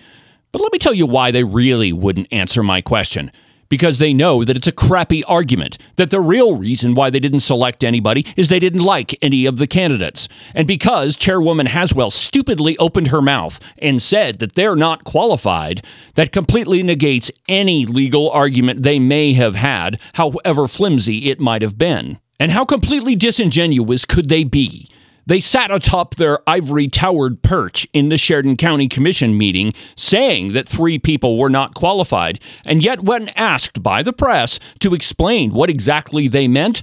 But 0.52 0.62
let 0.62 0.72
me 0.72 0.78
tell 0.78 0.94
you 0.94 1.06
why 1.06 1.30
they 1.30 1.44
really 1.44 1.92
wouldn't 1.92 2.32
answer 2.32 2.62
my 2.62 2.80
question 2.80 3.30
because 3.70 3.98
they 3.98 4.12
know 4.12 4.44
that 4.44 4.56
it's 4.56 4.66
a 4.66 4.72
crappy 4.72 5.24
argument, 5.24 5.78
that 5.96 6.10
the 6.10 6.20
real 6.20 6.56
reason 6.56 6.92
why 6.92 7.08
they 7.08 7.20
didn't 7.20 7.40
select 7.40 7.82
anybody 7.82 8.26
is 8.36 8.48
they 8.48 8.58
didn't 8.58 8.80
like 8.82 9.16
any 9.22 9.46
of 9.46 9.56
the 9.56 9.66
candidates. 9.66 10.28
And 10.54 10.66
because 10.66 11.16
Chairwoman 11.16 11.66
Haswell 11.66 12.10
stupidly 12.10 12.76
opened 12.78 13.06
her 13.08 13.22
mouth 13.22 13.60
and 13.78 14.02
said 14.02 14.40
that 14.40 14.54
they're 14.54 14.76
not 14.76 15.04
qualified, 15.04 15.82
that 16.14 16.32
completely 16.32 16.82
negates 16.82 17.30
any 17.48 17.86
legal 17.86 18.28
argument 18.30 18.82
they 18.82 18.98
may 18.98 19.32
have 19.34 19.54
had, 19.54 19.98
however 20.14 20.66
flimsy 20.66 21.30
it 21.30 21.40
might 21.40 21.62
have 21.62 21.78
been. 21.78 22.18
And 22.40 22.50
how 22.50 22.64
completely 22.64 23.14
disingenuous 23.14 24.04
could 24.04 24.28
they 24.28 24.44
be? 24.44 24.90
They 25.26 25.40
sat 25.40 25.70
atop 25.70 26.16
their 26.16 26.40
ivory 26.48 26.88
towered 26.88 27.42
perch 27.42 27.86
in 27.92 28.08
the 28.08 28.16
Sheridan 28.16 28.56
County 28.56 28.88
Commission 28.88 29.36
meeting, 29.36 29.72
saying 29.94 30.52
that 30.52 30.68
three 30.68 30.98
people 30.98 31.38
were 31.38 31.50
not 31.50 31.74
qualified, 31.74 32.40
and 32.66 32.82
yet, 32.82 33.04
when 33.04 33.28
asked 33.30 33.82
by 33.82 34.02
the 34.02 34.12
press 34.12 34.58
to 34.80 34.94
explain 34.94 35.52
what 35.52 35.70
exactly 35.70 36.28
they 36.28 36.48
meant, 36.48 36.82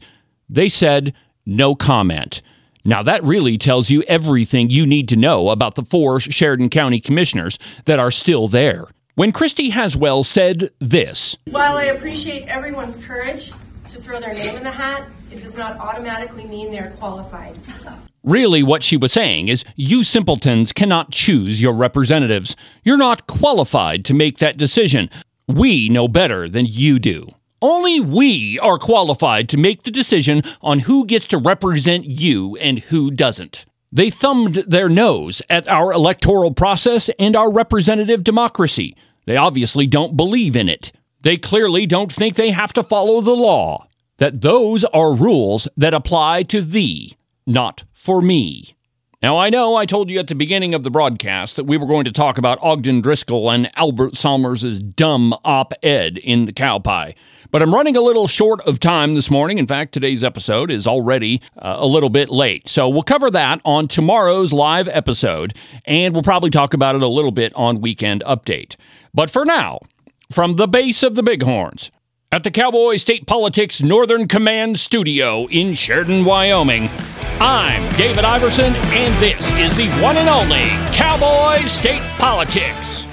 they 0.50 0.70
said 0.70 1.14
No 1.46 1.76
comment. 1.76 2.42
Now, 2.86 3.04
that 3.04 3.22
really 3.24 3.58
tells 3.58 3.90
you 3.90 4.02
everything 4.04 4.70
you 4.70 4.88
need 4.88 5.10
to 5.10 5.18
know 5.18 5.50
about 5.50 5.76
the 5.76 5.84
four 5.84 6.22
Sheridan 6.22 6.70
County 6.70 7.02
commissioners 7.02 7.60
that 7.84 8.00
are 8.00 8.12
still 8.12 8.48
there. 8.48 8.86
When 9.16 9.34
Christy 9.34 9.72
Haswell 9.72 10.24
said 10.24 10.70
this 10.80 11.36
While 11.50 11.76
I 11.76 11.86
appreciate 11.86 12.48
everyone's 12.48 12.96
courage 12.96 13.52
to 13.88 14.02
throw 14.02 14.22
their 14.22 14.32
name 14.32 14.56
in 14.56 14.64
the 14.64 14.72
hat, 14.72 15.10
it 15.32 15.40
does 15.40 15.58
not 15.58 15.78
automatically 15.78 16.46
mean 16.46 16.72
they're 16.72 16.92
qualified. 16.92 17.58
Really, 18.24 18.64
what 18.64 18.84
she 18.84 18.98
was 18.98 19.14
saying 19.14 19.48
is, 19.48 19.64
you 19.76 20.04
simpletons 20.04 20.74
cannot 20.74 21.12
choose 21.12 21.62
your 21.62 21.74
representatives. 21.74 22.56
You're 22.84 22.98
not 22.98 23.28
qualified 23.28 24.04
to 24.06 24.14
make 24.14 24.40
that 24.40 24.58
decision. 24.58 25.10
We 25.48 25.88
know 25.88 26.08
better 26.08 26.50
than 26.50 26.66
you 26.66 27.00
do. 27.00 27.30
Only 27.62 28.00
we 28.00 28.60
are 28.60 28.78
qualified 28.78 29.50
to 29.50 29.58
make 29.58 29.84
the 29.84 29.92
decision 29.92 30.44
on 30.62 30.80
who 30.80 31.06
gets 31.06 31.26
to 31.28 31.38
represent 31.38 32.06
you 32.06 32.56
and 32.58 32.80
who 32.80 33.10
doesn't. 33.10 33.66
They 33.92 34.10
thumbed 34.10 34.56
their 34.68 34.90
nose 34.90 35.42
at 35.50 35.68
our 35.68 35.92
electoral 35.92 36.54
process 36.54 37.10
and 37.18 37.36
our 37.36 37.52
representative 37.52 38.24
democracy. 38.24 38.96
They 39.26 39.38
obviously 39.38 39.88
don't 39.88 40.18
believe 40.18 40.56
in 40.56 40.70
it. 40.70 40.92
They 41.22 41.38
clearly 41.38 41.86
don't 41.86 42.12
think 42.12 42.36
they 42.36 42.52
have 42.52 42.74
to 42.74 42.84
follow 42.84 43.22
the 43.22 43.36
law. 43.36 43.88
That 44.18 44.42
those 44.42 44.84
are 44.86 45.14
rules 45.14 45.68
that 45.78 45.94
apply 45.94 46.44
to 46.44 46.62
thee, 46.62 47.16
not 47.46 47.84
for 47.94 48.22
me. 48.22 48.76
Now, 49.22 49.38
I 49.38 49.50
know 49.50 49.76
I 49.76 49.88
told 49.88 50.12
you 50.12 50.20
at 50.20 50.28
the 50.28 50.36
beginning 50.36 50.76
of 50.76 50.84
the 50.84 50.92
broadcast 50.92 51.56
that 51.56 51.64
we 51.64 51.76
were 51.76 51.88
going 51.88 52.06
to 52.06 52.12
talk 52.12 52.38
about 52.38 52.60
Ogden 52.62 53.02
Driskill 53.02 53.52
and 53.52 53.68
Albert 53.76 54.16
Sommers' 54.16 54.78
dumb 54.78 55.34
op 55.44 55.74
ed 55.82 56.20
in 56.20 56.46
the 56.46 56.54
cow 56.54 56.78
pie, 56.78 57.16
but 57.50 57.64
I'm 57.64 57.74
running 57.74 57.98
a 57.98 58.02
little 58.02 58.28
short 58.28 58.62
of 58.62 58.80
time 58.80 59.14
this 59.14 59.32
morning. 59.32 59.58
In 59.58 59.66
fact, 59.66 59.92
today's 59.92 60.24
episode 60.24 60.70
is 60.70 60.86
already 60.86 61.42
uh, 61.58 61.78
a 61.80 61.88
little 61.88 62.10
bit 62.10 62.30
late. 62.30 62.70
So 62.70 62.88
we'll 62.88 63.02
cover 63.02 63.32
that 63.32 63.60
on 63.66 63.88
tomorrow's 63.88 64.54
live 64.54 64.88
episode, 64.88 65.56
and 65.86 66.14
we'll 66.14 66.22
probably 66.22 66.52
talk 66.52 66.76
about 66.76 66.96
it 66.96 67.02
a 67.02 67.08
little 67.08 67.32
bit 67.32 67.54
on 67.56 67.82
Weekend 67.82 68.22
Update. 68.24 68.76
But 69.16 69.32
for 69.32 69.46
now, 69.46 69.80
from 70.32 70.56
the 70.56 70.68
base 70.68 71.02
of 71.02 71.16
the 71.16 71.24
Bighorns, 71.24 71.90
at 72.32 72.44
the 72.44 72.52
Cowboy 72.52 72.98
State 72.98 73.26
Politics 73.26 73.82
Northern 73.82 74.28
Command 74.28 74.78
Studio 74.78 75.48
in 75.48 75.74
Sheridan, 75.74 76.26
Wyoming. 76.26 76.90
I'm 77.40 77.88
David 77.96 78.26
Iverson, 78.26 78.76
and 78.76 79.24
this 79.24 79.40
is 79.54 79.76
the 79.78 79.88
one 80.02 80.18
and 80.18 80.28
only 80.28 80.66
Cowboy 80.92 81.66
State 81.68 82.04
Politics. 82.18 83.07